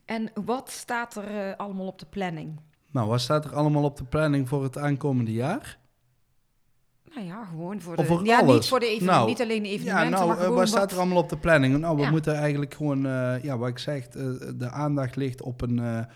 [0.04, 2.60] En wat staat er eh, allemaal op de planning?
[2.90, 5.78] Nou, wat staat er allemaal op de planning voor het aankomende jaar?
[7.14, 8.54] Nou ja, gewoon voor de, voor ja, alles?
[8.54, 10.98] niet voor de evenementen, Nou, niet alleen de evenementen, Ja, nou, maar wat staat er
[10.98, 11.78] allemaal op de planning?
[11.78, 12.10] Nou, we Ja.
[12.10, 13.02] moeten eigenlijk gewoon,
[13.42, 16.06] ja, wat ik zeg, de aandacht ligt op een,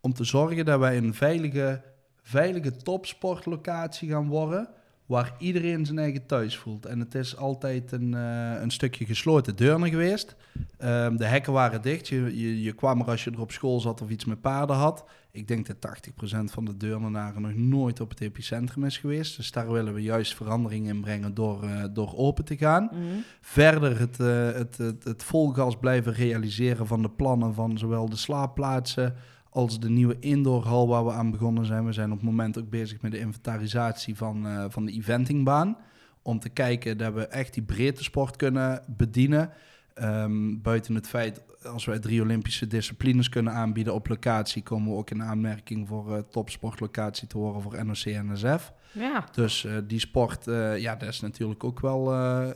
[0.00, 1.82] om te zorgen dat wij een veilige,
[2.22, 4.68] veilige topsportlocatie gaan worden,
[5.06, 6.86] waar iedereen zijn eigen thuis voelt.
[6.86, 10.36] En het is altijd een, eh, een stukje gesloten deurne geweest.
[10.78, 12.08] Ehm, de hekken waren dicht.
[12.08, 14.76] Je, je, je kwam er als je er op school zat of iets met paarden
[14.76, 15.04] had.
[15.32, 19.36] Ik denk dat 80% van de deurnenaren nog nooit op het epicentrum is geweest.
[19.36, 22.84] Dus daar willen we juist verandering in brengen door, eh, door open te gaan.
[22.92, 23.00] Mhm.
[23.40, 28.16] Verder het, eh, het, het, het volgas blijven realiseren van de plannen van zowel de
[28.16, 29.14] slaapplaatsen
[29.50, 31.84] als de nieuwe indoorhal waar we aan begonnen zijn.
[31.84, 35.76] We zijn op het moment ook bezig met de inventarisatie van, eh, van de eventingbaan.
[36.22, 39.50] Om te kijken dat we echt die breedte sport kunnen bedienen.
[39.94, 44.96] Ehm, buiten het feit, als wij drie Olympische disciplines kunnen aanbieden op locatie, komen we
[44.96, 48.72] ook in aanmerking voor eh, topsportlocatie te horen voor NOC-NSF.
[48.92, 50.44] Ja, Dus eh, die sport,
[50.76, 52.12] ja, dat is natuurlijk ook wel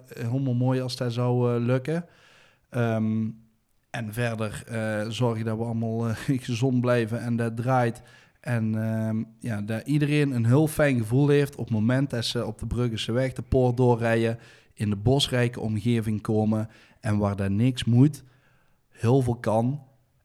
[0.08, 2.06] helemaal mooi als dat zou lukken.
[2.70, 3.26] Ehm,
[3.94, 6.16] en verder eh zorgen dat we allemaal eh,
[6.46, 8.02] gezond blijven en dat draait.
[8.40, 12.46] En ehm, ja, dat iedereen een heel fijn gevoel heeft op het moment dat ze
[12.46, 14.38] op de Bruggese weg de poort doorrijden,
[14.74, 16.68] in de bosrijke omgeving komen
[17.00, 18.22] en waar daar niks moet,
[18.88, 19.82] heel veel kan.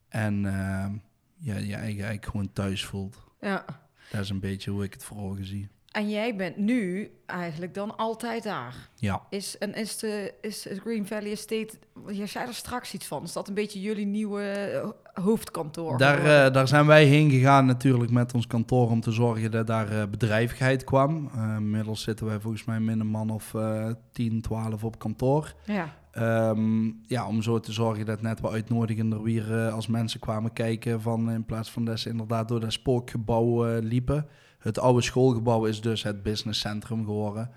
[0.07, 0.93] En ehm,
[1.37, 3.17] ja, je eigen eigenlijk gewoon thuis voelt.
[3.41, 3.65] ja.
[4.11, 5.69] Dat is een beetje hoe ik het voor ogen zie.
[5.91, 8.89] En jij bent nu eigenlijk dan altijd daar.
[8.95, 9.21] Ja.
[9.29, 11.77] Is, en is, de, is Green Valley Estate,
[12.11, 14.89] je zei er straks iets van, is dat een beetje jullie nieuwe eh,
[15.23, 15.97] hoofdkantoor?
[15.97, 16.45] Daar, geworden?
[16.45, 19.91] eh, daar zijn wij heen gegaan natuurlijk met ons kantoor om te zorgen dat daar
[19.91, 21.29] eh, bedrijvigheid kwam.
[21.35, 25.53] Eh, inmiddels zitten wij volgens mij met een man of eh 10, 12 op kantoor.
[25.65, 25.97] ja.
[26.11, 30.53] Ehm, ja, om zo te zorgen dat net wat uitnodigender weer eh, als mensen kwamen
[30.53, 34.27] kijken van in plaats van dat ze inderdaad door dat spookgebouw eh, liepen.
[34.59, 37.49] Het oude schoolgebouw is dus het businesscentrum geworden.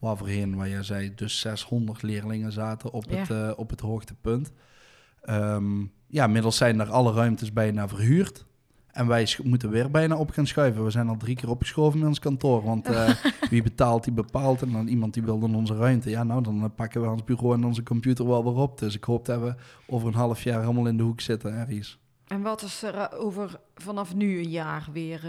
[0.00, 3.16] Waar voorheen, waar jij zei, dus 600 leerlingen zaten op, Ja.
[3.16, 4.52] het, eh, op het hoogtepunt.
[5.22, 8.46] Ehm, ja, inmiddels zijn daar alle ruimtes bijna verhuurd.
[8.90, 10.84] En wij moeten weer bijna op gaan schuiven.
[10.84, 12.62] We zijn al drie keer opgeschoven in ons kantoor.
[12.62, 13.10] Want eh,
[13.50, 14.62] wie betaalt, die bepaalt.
[14.62, 16.10] En dan iemand die wil dan onze ruimte.
[16.10, 18.78] Ja, nou, dan eh, pakken we ons bureau en onze computer wel weer op.
[18.78, 19.54] Dus ik hoop dat we
[19.86, 21.98] over een half jaar helemaal in de hoek zitten, Ries?
[22.26, 25.20] En wat is er over vanaf nu een jaar weer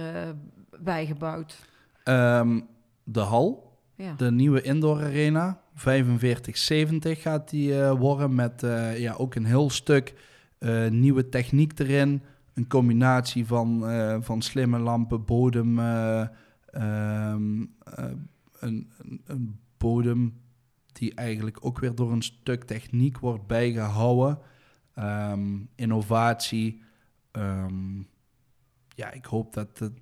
[0.79, 1.59] bijgebouwd?
[2.03, 2.59] Ehm,
[3.03, 3.70] de hal,
[4.17, 8.35] De nieuwe indoor arena, 4570 gaat die eh, worden.
[8.35, 10.13] Met eh, ja, ook een heel stuk
[10.57, 12.21] eh, nieuwe techniek erin.
[12.53, 13.83] Een combinatie van,
[14.23, 16.27] van slimme lampen, bodem, eh,
[16.71, 18.05] ehm, eh,
[18.59, 20.39] een, een, een bodem
[20.91, 24.39] die eigenlijk ook weer door een stuk techniek wordt bijgehouden.
[24.93, 26.81] Ehm, innovatie.
[27.31, 27.97] Ehm,
[28.95, 29.93] ja, ik hoop dat het.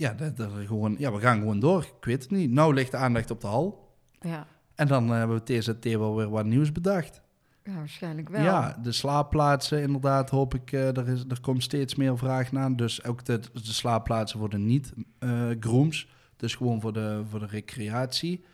[0.00, 1.82] Ja, dat, dat gewoon, ja, we gaan gewoon door.
[1.98, 2.50] Ik weet het niet.
[2.50, 3.94] Nou ligt de aandacht op de hal.
[4.20, 4.46] Ja.
[4.74, 7.20] En dan eh, hebben we TZT wel weer wat nieuws bedacht.
[7.64, 8.42] ja, waarschijnlijk wel.
[8.42, 12.76] Ja, de slaapplaatsen inderdaad hoop ik, eh, er, is, er komt steeds meer vraag naar.
[12.76, 16.08] Dus ook de, de slaapplaatsen worden niet eh grooms.
[16.36, 18.44] Dus gewoon voor de, voor de recreatie.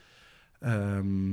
[0.60, 1.32] Ehm,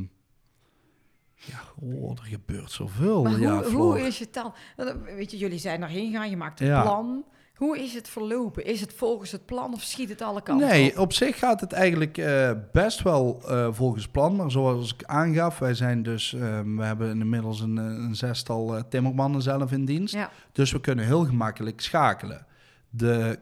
[1.35, 3.23] ja, oh, er gebeurt zoveel.
[3.23, 4.53] Maar ja, hoe, hoe is het dan?
[4.77, 6.81] Eh, Weet je, jullie zijn daarheen gegaan, je maakt een Ja.
[6.81, 7.23] plan.
[7.63, 8.65] Hoe is het verlopen?
[8.65, 11.13] Is het volgens het plan of schiet het alle kanten Nee, op?
[11.13, 14.35] zich gaat het eigenlijk eh, best wel eh, volgens plan.
[14.35, 19.41] Maar zoals ik aangaf, wij zijn dus, ehm, we hebben inmiddels een, een zestal timmermannen
[19.41, 20.13] zelf in dienst.
[20.13, 20.29] Ja.
[20.51, 22.45] Dus we kunnen heel gemakkelijk schakelen.
[22.89, 23.39] De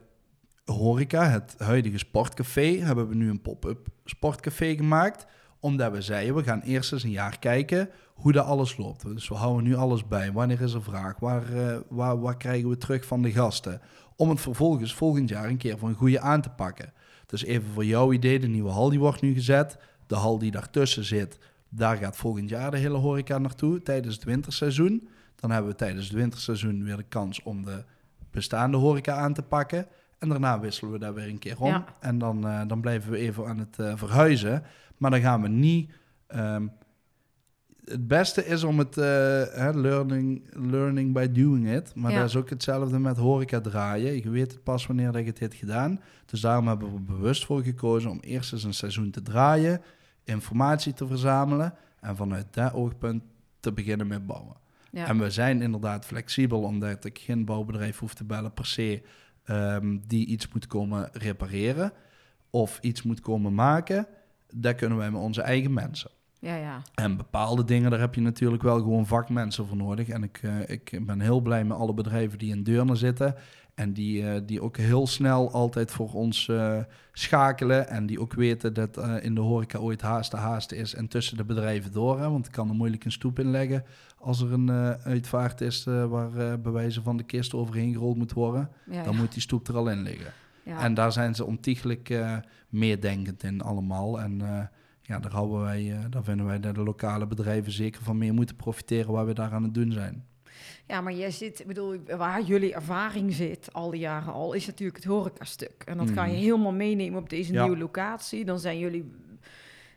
[0.65, 5.25] horeca, het huidige sportcafé, hebben we nu een pop-up sportcafé gemaakt.
[5.59, 9.03] Omdat we zeiden, we gaan eerst eens een jaar kijken hoe dat alles loopt.
[9.03, 10.31] Dus we houden nu alles bij.
[10.31, 11.19] Wanneer is er vraag?
[11.19, 11.43] Waar,
[11.89, 13.81] waar, waar krijgen we terug van de gasten?
[14.21, 16.93] Om het vervolgens volgend jaar een keer voor een goede aan te pakken.
[17.25, 19.77] Dus even voor jouw idee, de nieuwe hal die wordt nu gezet.
[20.07, 21.37] De hal die daartussen zit,
[21.69, 25.07] daar gaat volgend jaar de hele horeca naartoe tijdens het winterseizoen.
[25.35, 27.83] Dan hebben we tijdens het winterseizoen weer de kans om de
[28.31, 29.87] bestaande horeca aan te pakken.
[30.19, 31.67] En daarna wisselen we daar weer een keer om.
[31.67, 31.85] Ja.
[31.99, 34.63] En dan, eh, dan blijven we even aan het eh, verhuizen.
[34.97, 35.91] Maar dan gaan we niet...
[36.27, 36.67] ehm,
[37.91, 39.03] het beste is om het eh,
[39.53, 41.95] hè, learning, learning by doing it.
[41.95, 42.19] Maar Ja.
[42.19, 44.15] dat is ook hetzelfde met horeca draaien.
[44.15, 45.99] Je weet het pas wanneer dat je het hebt gedaan.
[46.25, 49.81] Dus daarom hebben we bewust voor gekozen om eerst eens een seizoen te draaien,
[50.23, 53.23] informatie te verzamelen en vanuit dat oogpunt
[53.59, 54.55] te beginnen met bouwen.
[54.91, 55.07] Ja.
[55.07, 59.01] En we zijn inderdaad flexibel, omdat ik geen bouwbedrijf hoef te bellen per se
[59.43, 61.93] ehm, die iets moet komen repareren
[62.49, 64.07] of iets moet komen maken.
[64.53, 66.11] Dat kunnen wij met onze eigen mensen.
[66.41, 66.81] Ja, ja.
[66.95, 70.07] En bepaalde dingen, daar heb je natuurlijk wel gewoon vakmensen voor nodig.
[70.07, 73.35] En ik, eh, ik ben heel blij met alle bedrijven die in Deurne zitten.
[73.75, 76.77] En die, eh, die ook heel snel altijd voor ons eh,
[77.13, 77.87] schakelen.
[77.87, 80.93] En die ook weten dat in de horeca ooit haast de haast is.
[80.93, 82.19] En tussen de bedrijven door.
[82.19, 83.83] Hè, want ik kan er moeilijk een stoep inleggen
[84.17, 84.71] als er een
[85.03, 88.69] uitvaart is waar eh bewijzen van de kist overheen gerold moet worden.
[88.85, 89.19] ja, Dan ja.
[89.19, 90.33] moet die stoep er al in liggen.
[90.63, 90.79] Ja.
[90.79, 92.23] En daar zijn ze ontiegelijk
[92.69, 94.21] meedenkend in allemaal.
[94.21, 94.69] En
[95.11, 98.33] ja, daar, houden wij, eh, daar vinden wij dat de lokale bedrijven zeker van meer
[98.33, 100.25] moeten profiteren waar we daar aan het doen zijn.
[100.87, 104.65] Ja, maar jij zit, ik bedoel, waar jullie ervaring zit, al die jaren al, is
[104.65, 105.83] natuurlijk het horecastuk.
[105.85, 106.41] En dat ga je Mhm.
[106.41, 107.61] helemaal meenemen op deze Ja.
[107.63, 108.45] nieuwe locatie.
[108.45, 109.11] Dan zijn jullie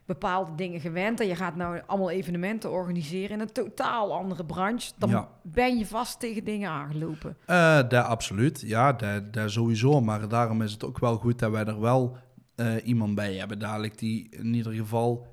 [0.07, 4.93] bepaalde dingen gewend en je gaat nou allemaal evenementen organiseren in een totaal andere branche.
[4.99, 5.29] Dan Ja.
[5.43, 7.37] ben je vast tegen dingen aangelopen.
[7.47, 10.01] Eh daar absoluut, ja, daar, daar sowieso.
[10.01, 12.17] Maar daarom is het ook wel goed dat wij er wel
[12.55, 15.27] eh, iemand bij hebben dadelijk die in ieder geval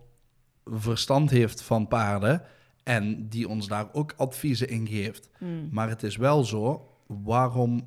[0.65, 2.41] verstand heeft van paarden.
[2.84, 5.30] En die ons daar ook adviezen in geeft.
[5.38, 5.69] Hmm.
[5.72, 7.82] Maar het is wel zo, waarom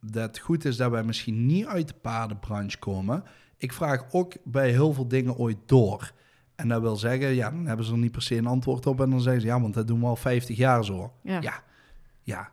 [0.00, 3.24] dat goed is dat wij misschien niet uit de paardenbranche komen.
[3.56, 6.12] Ik vraag ook bij heel veel dingen ooit door.
[6.54, 9.00] En dat wil zeggen, ja, dan hebben ze er niet per se een antwoord op.
[9.00, 11.12] En dan zeggen ze, ja, want dat doen we al 50 jaar zo.
[11.22, 11.40] Ja.
[11.40, 11.62] Ja,
[12.22, 12.52] ja.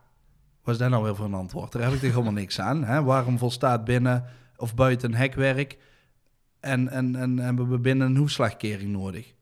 [0.62, 1.72] Wat is dat nou weer voor een antwoord?
[1.72, 2.84] Daar heb ik toch helemaal niks aan.
[2.84, 3.02] Hè?
[3.02, 4.24] Waarom volstaat binnen
[4.56, 5.78] of buiten hekwerk
[6.62, 9.34] en, en, en hebben we binnen een hoefslagkering nodig?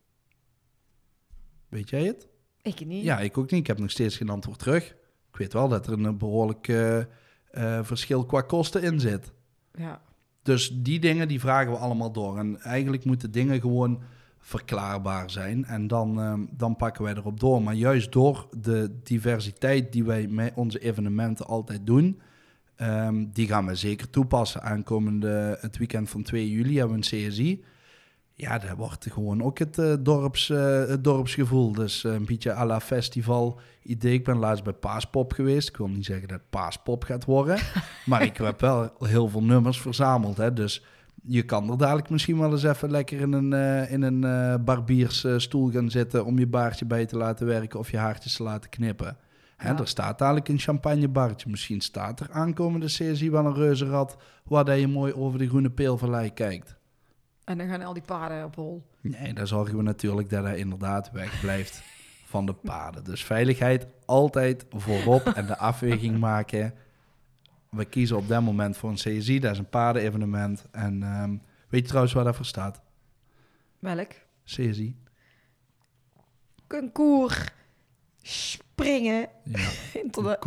[1.68, 2.28] Weet jij het?
[2.62, 3.04] Ik niet.
[3.04, 3.60] Ja, ik ook niet.
[3.60, 4.86] Ik heb nog steeds geen antwoord terug.
[5.32, 7.04] Ik weet wel dat er een behoorlijk eh, eh,
[7.82, 9.32] verschil qua kosten in zit.
[9.72, 10.02] Ja.
[10.42, 12.38] Dus die dingen die vragen we allemaal door.
[12.38, 14.02] En eigenlijk moeten dingen gewoon
[14.38, 15.64] verklaarbaar zijn.
[15.64, 17.62] En dan, ehm, dan pakken wij erop door.
[17.62, 22.20] Maar juist door de diversiteit die wij met onze evenementen altijd doen...
[22.80, 24.62] ehm, die gaan we zeker toepassen.
[24.62, 27.64] Aankomende het weekend van 2 juli hebben we een CSI.
[28.40, 31.72] Ja, dat wordt gewoon ook het, eh, dorps, eh, het dorpsgevoel.
[31.72, 34.12] Dus eh, een beetje à la festival idee.
[34.12, 35.68] Ik ben laatst bij Paaspop geweest.
[35.68, 37.58] Ik wil niet zeggen dat het Paaspop gaat worden.
[38.06, 40.36] maar ik heb wel heel veel nummers verzameld.
[40.36, 40.52] Hè?
[40.52, 40.84] Dus
[41.22, 43.52] je kan er dadelijk misschien wel eens even lekker in een,
[43.88, 46.24] in een barbiersstoel gaan zitten...
[46.24, 49.16] om je baardje bij te laten werken of je haartjes te laten knippen.
[49.62, 49.74] Hè.
[49.74, 51.50] Er staat dadelijk een champagnebarretje.
[51.50, 54.16] Misschien staat er aankomende CSI wel een reuzenrad...
[54.44, 56.76] waar dat je mooi over de groene peelvallei kijkt.
[57.44, 58.86] En dan gaan al die paarden op hol.
[59.00, 61.82] Nee, daar zorgen we natuurlijk dat hij inderdaad wegblijft
[62.32, 63.04] van de paden.
[63.04, 66.74] Dus veiligheid altijd voorop en de afweging maken.
[67.70, 70.64] We kiezen op dat moment voor een CSI, dat is een paardenevenement.
[70.70, 71.36] En ehm,
[71.68, 72.80] weet je trouwens waar dat voor staat?
[73.78, 74.12] Welk?
[74.44, 74.96] CSI.
[76.66, 77.58] Concours
[78.30, 79.28] springen.
[79.44, 79.68] Ja.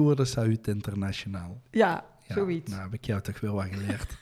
[0.15, 1.61] De Saut Internationaal.
[1.71, 2.71] ja, Ja, zoiets.
[2.71, 4.17] Nou, heb ik jou toch wel wat geleerd.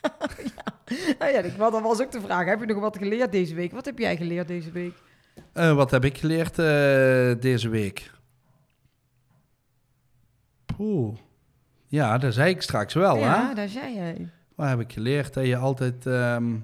[1.18, 2.46] Nou ja, ik, wat, dat was ook de vraag.
[2.46, 3.72] Heb je nog wat geleerd deze week?
[3.72, 4.94] Wat heb jij geleerd deze week?
[5.52, 8.10] Eh, wat heb ik geleerd eh, deze week?
[10.66, 11.16] Poeh.
[11.86, 13.20] Ja, dat zei ik straks wel, hè?
[13.20, 14.28] ja, daar zei jij.
[14.54, 15.34] Wat heb ik geleerd?
[15.34, 16.58] Dat je altijd ehm,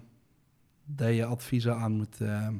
[0.84, 2.54] dat je adviezen aan moet ehm,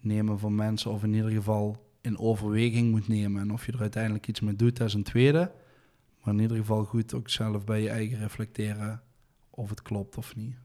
[0.00, 3.42] nemen van mensen, of in ieder geval in overweging moet nemen.
[3.42, 5.52] En of je er uiteindelijk iets mee doet, dat is een tweede.
[6.22, 9.02] Maar in ieder geval goed ook zelf bij je eigen reflecteren
[9.50, 10.56] of het klopt of niet.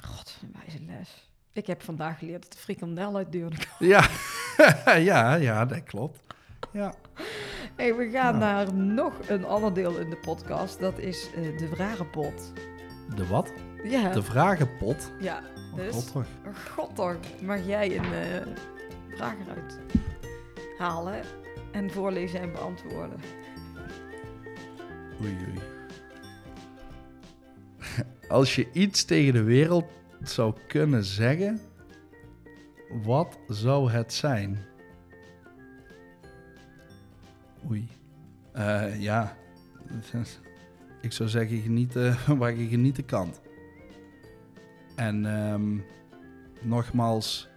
[0.00, 1.30] God, een wijze les.
[1.52, 3.34] Ik heb vandaag geleerd dat de frikandel uit.
[3.78, 4.08] Ja,
[5.10, 6.20] ja, ja, dat klopt.
[6.72, 6.94] Ja.
[7.76, 8.66] Hey, we gaan Nou.
[8.66, 10.80] naar nog een ander deel in de podcast.
[10.80, 12.52] Dat is eh, de vragenpot.
[13.14, 13.52] De wat?
[13.84, 15.12] Ja, De vragenpot.
[15.20, 15.42] ja.
[15.72, 16.26] Oh, Dus, God toch.
[16.74, 18.46] god toch, mag jij een eh,
[19.16, 19.78] vraag eruit
[20.78, 21.22] halen
[21.72, 23.20] en voorlezen en beantwoorden.
[25.22, 25.60] Oei, oei.
[28.28, 29.84] Als je iets tegen de wereld
[30.22, 31.60] zou kunnen zeggen,
[33.02, 34.58] wat zou het zijn?
[37.70, 37.88] Oei.
[38.52, 39.36] Eh, ja.
[41.00, 43.34] Ik zou zeggen, genieten waar je genieten kan.
[44.96, 45.78] En ehm,
[46.62, 47.48] nogmaals,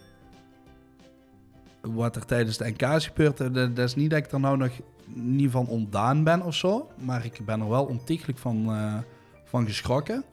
[1.82, 4.72] wat er tijdens de NK's gebeurt, eh, dat, is niet dat ik er nou nog
[5.14, 6.92] niet van ontdaan ben of zo.
[6.98, 8.98] Maar ik ben er wel ontiegelijk van, eh,
[9.46, 10.24] van geschrokken.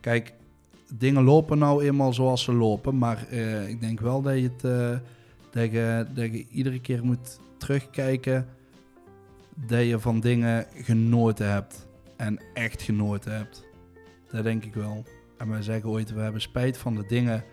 [0.00, 0.32] Kijk,
[0.94, 2.98] dingen lopen nou eenmaal zoals ze lopen.
[2.98, 4.60] Maar eh, ik denk wel dat je, het,
[5.50, 8.46] dat, je, dat je iedere keer moet terugkijken.
[9.54, 11.86] Dat je van dingen genoten hebt.
[12.16, 13.64] En echt genoten hebt.
[14.30, 15.04] Dat denk ik wel.
[15.38, 17.44] En wij zeggen ooit, we hebben spijt van de dingen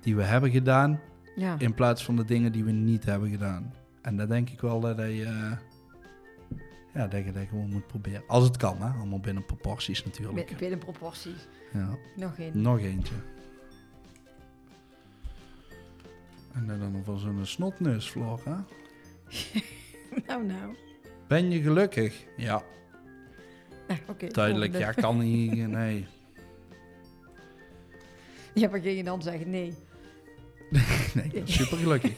[0.00, 1.00] die we hebben gedaan.
[1.36, 3.74] Ja, In plaats van de dingen die we niet hebben gedaan.
[4.02, 5.52] En dat denk ik wel dat je, eh,
[6.94, 8.22] ja, dat je dat gewoon moet proberen.
[8.26, 8.88] Als het kan, hè?
[8.98, 10.46] allemaal binnen proporties natuurlijk.
[10.48, 11.46] Bi- binnen proporties.
[11.72, 11.96] Ja.
[12.16, 12.60] Nog één.
[12.60, 13.14] Nog eentje.
[16.52, 18.54] En dan nog van zo'n snotneus, Floor, hè?
[20.26, 20.76] nou, nou.
[21.26, 22.24] Ben je gelukkig?
[22.36, 22.62] Ja,
[23.88, 24.26] Nou, oké.
[24.26, 24.76] duidelijk.
[24.78, 25.68] Ja, kan niet.
[25.68, 26.06] Nee.
[28.54, 29.74] Ja, maar ging je dan zeggen nee?
[31.14, 32.12] Nee, super gelukkig.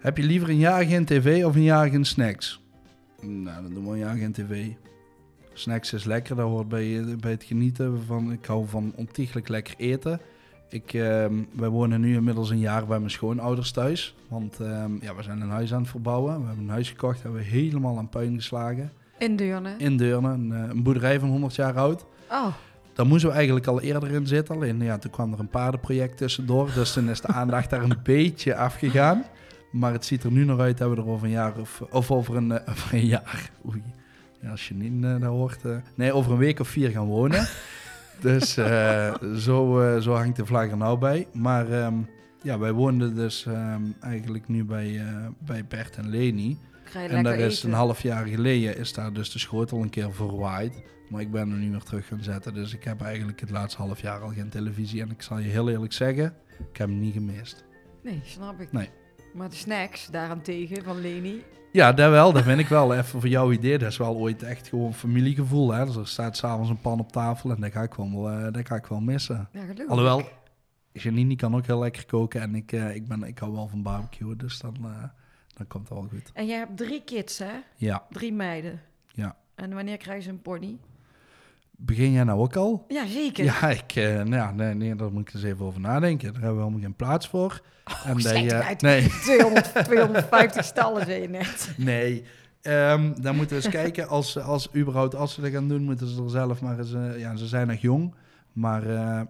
[0.00, 2.60] Heb je liever een jaar geen tv of een jaar geen snacks?
[3.20, 4.66] Nou, dan doen we een jaar geen tv.
[5.52, 8.32] Snacks is lekker, dat hoort bij, bij het genieten van.
[8.32, 10.20] Ik hou van ontiegelijk lekker eten.
[10.68, 14.14] Ik, ehm, wij wonen nu inmiddels een jaar bij mijn schoonouders thuis.
[14.28, 16.40] Want ehm, ja, we zijn een huis aan het verbouwen.
[16.40, 18.92] We hebben een huis gekocht, hebben we helemaal aan puin geslagen.
[19.18, 19.74] In Deurne.
[19.78, 22.04] In Deurne, een, eh, een boerderij van 100 jaar oud.
[22.30, 22.54] Oh,
[22.98, 24.54] Daar moesten we eigenlijk al eerder in zitten.
[24.54, 26.70] Alleen ja, toen kwam er een paardenproject tussendoor.
[26.74, 29.24] Dus toen is de aandacht daar een beetje afgegaan.
[29.72, 32.10] Maar het ziet er nu nog uit dat we er over een jaar of, of
[32.10, 33.50] over, een, eh, over een jaar.
[33.68, 33.82] Oei.
[34.40, 35.64] Ja, als je niet eh, dat hoort.
[35.64, 37.48] eh, nee, over een week of vier gaan wonen.
[38.20, 38.52] dus
[39.36, 41.26] zo, zo hangt de vlag er nou bij.
[41.32, 41.94] Maar ehm,
[42.42, 45.02] ja, wij woonden dus ehm, eigenlijk nu bij,
[45.38, 46.58] bij Bert en Leni.
[46.92, 50.72] En daar is een half jaar geleden is daar dus de schotel een keer verwaaid.
[51.10, 52.54] Maar ik ben er niet meer terug gaan zetten.
[52.54, 55.00] Dus ik heb eigenlijk het laatste half jaar al geen televisie.
[55.00, 56.34] En ik zal je heel eerlijk zeggen,
[56.70, 57.64] ik heb hem niet gemist.
[58.02, 58.72] Nee, snap ik.
[58.72, 58.90] Nee.
[59.34, 61.42] Maar de snacks daarentegen van Leni.
[61.72, 62.32] Ja, dat wel.
[62.32, 62.94] Dat vind ik wel.
[62.96, 63.78] Even voor jouw idee.
[63.78, 65.72] Dat is wel ooit echt gewoon familiegevoel.
[65.72, 65.84] Hè?
[65.84, 68.66] Dus er staat s'avonds een pan op tafel en dat ga ik wel, eh, dat
[68.66, 69.48] ga ik wel missen.
[69.52, 70.28] Ja, geloof Alhoewel.
[70.92, 72.40] Janine kan ook heel lekker koken.
[72.40, 74.36] En ik, eh, ik, ben, ik hou wel van barbecue.
[74.36, 75.02] Dus dan, eh,
[75.54, 76.30] dan komt het wel goed.
[76.34, 77.52] En jij hebt drie kids, hè?
[77.76, 78.80] Ja, Drie meiden.
[79.12, 79.36] ja.
[79.54, 80.78] En wanneer krijgen ze een pony?
[81.80, 82.84] Begin jij nou ook al?
[82.88, 83.44] Ja, zeker.
[83.44, 86.32] Ja, ik, eh, nou ja, nee, nee, daar moet ik eens even over nadenken.
[86.32, 87.60] Daar hebben we helemaal geen plaats voor.
[88.04, 88.82] en dat zeg je- het uit.
[88.82, 91.74] nee, 200, 250 stallen, zei je net.
[91.76, 92.24] nee.
[92.62, 94.08] Ehm, dan moeten we eens kijken.
[94.08, 96.92] Als, als, überhaupt, als ze dat gaan doen, moeten ze er zelf maar eens...
[96.92, 98.14] eh, ja, ze zijn nog jong.
[98.52, 99.20] Maar eh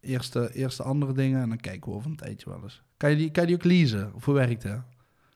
[0.00, 2.82] eerst, de, eerst de andere dingen en dan kijken we over een tijdje wel eens.
[2.96, 4.12] Kan je die, kan je die ook leasen?
[4.14, 4.80] Of hoe werkt dat?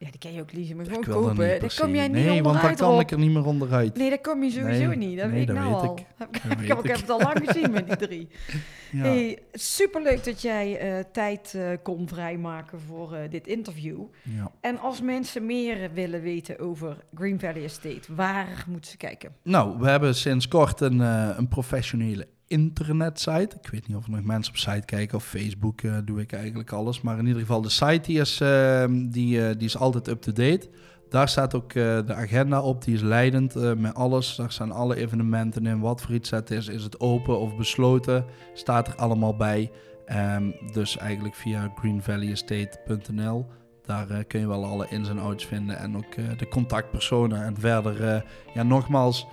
[0.01, 1.59] Ja, die kan je ook leasen, maar gewoon kopen.
[1.59, 3.97] Daar kom jij niet Nee, want onderuit, kan ik er niet meer onderuit.
[3.97, 5.17] Nee, daar kom je sowieso Nee, niet.
[5.17, 5.97] Dat nee, weet ik dat nou weet al.
[5.97, 6.05] ik.
[6.49, 8.27] Dat ik, heb het al lang gezien met die drie.
[8.91, 9.03] Ja.
[9.03, 14.01] Hey, superleuk dat jij eh, tijd eh, kon vrijmaken voor eh, dit interview.
[14.23, 14.51] Ja.
[14.61, 19.35] En als mensen meer willen weten over Green Valley Estate, waar moeten ze kijken?
[19.43, 23.55] Nou, we hebben sinds kort een, een professionele internetsite.
[23.61, 26.33] Ik weet niet of er nog mensen op site kijken of Facebook eh, doe ik
[26.33, 27.01] eigenlijk alles.
[27.01, 30.69] Maar in ieder geval de site die is, eh, die, eh, die is altijd up-to-date.
[31.09, 34.35] Daar staat ook eh, de agenda op, die is leidend met alles.
[34.35, 36.67] Daar staan alle evenementen in, wat voor iets het is.
[36.67, 38.25] Is het open of besloten?
[38.53, 39.71] Staat er allemaal bij.
[40.05, 43.45] Ehm, dus eigenlijk via greenvalleyestate.nl.
[43.85, 47.43] Daar kun je wel alle ins en outs vinden en ook de contactpersonen.
[47.43, 49.27] En verder, ja, nogmaals,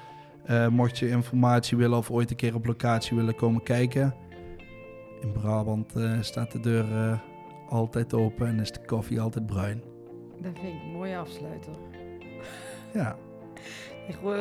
[0.49, 4.15] eh, mocht je informatie willen of ooit een keer op locatie willen komen kijken.
[5.21, 7.19] In Brabant eh, staat de deur eh,
[7.69, 9.83] altijd open en is de koffie altijd bruin.
[10.43, 11.73] Dat vind ik een mooie afsluiter.
[12.95, 13.17] Ja,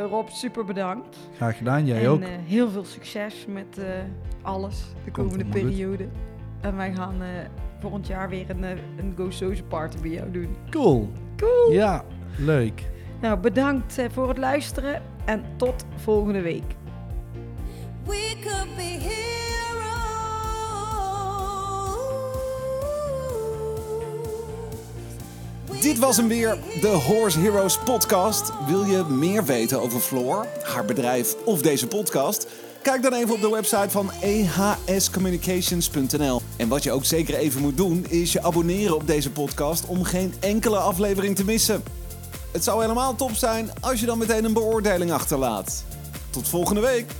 [0.09, 1.17] Rob, super bedankt.
[1.35, 1.85] graag gedaan.
[1.85, 2.23] Jij en ook.
[2.23, 3.81] heel veel succes met
[4.41, 5.53] alles de komende goed.
[5.53, 6.07] periode.
[6.61, 7.15] En wij gaan
[7.79, 10.55] volgend jaar weer een, een Go Social Party bij jou doen.
[10.69, 11.09] Cool.
[11.35, 11.71] Cool.
[11.71, 12.03] Ja,
[12.37, 12.83] leuk.
[13.21, 16.75] Nou, bedankt eh, voor het luisteren en tot volgende week.
[18.03, 19.15] We could be heroes.
[25.81, 28.51] Dit was hem weer, de Horse Heroes podcast.
[28.67, 32.47] Wil je meer weten over Floor, haar bedrijf of deze podcast?
[32.81, 34.11] Kijk dan even op de website van
[34.85, 36.41] ehscommunications.nl.
[36.57, 40.03] En wat je ook zeker even moet doen, is je abonneren op deze podcast om
[40.03, 41.83] geen enkele aflevering te missen.
[42.57, 45.83] Het zou helemaal top zijn als je dan meteen een beoordeling achterlaat.
[46.29, 47.11] Tot volgende week!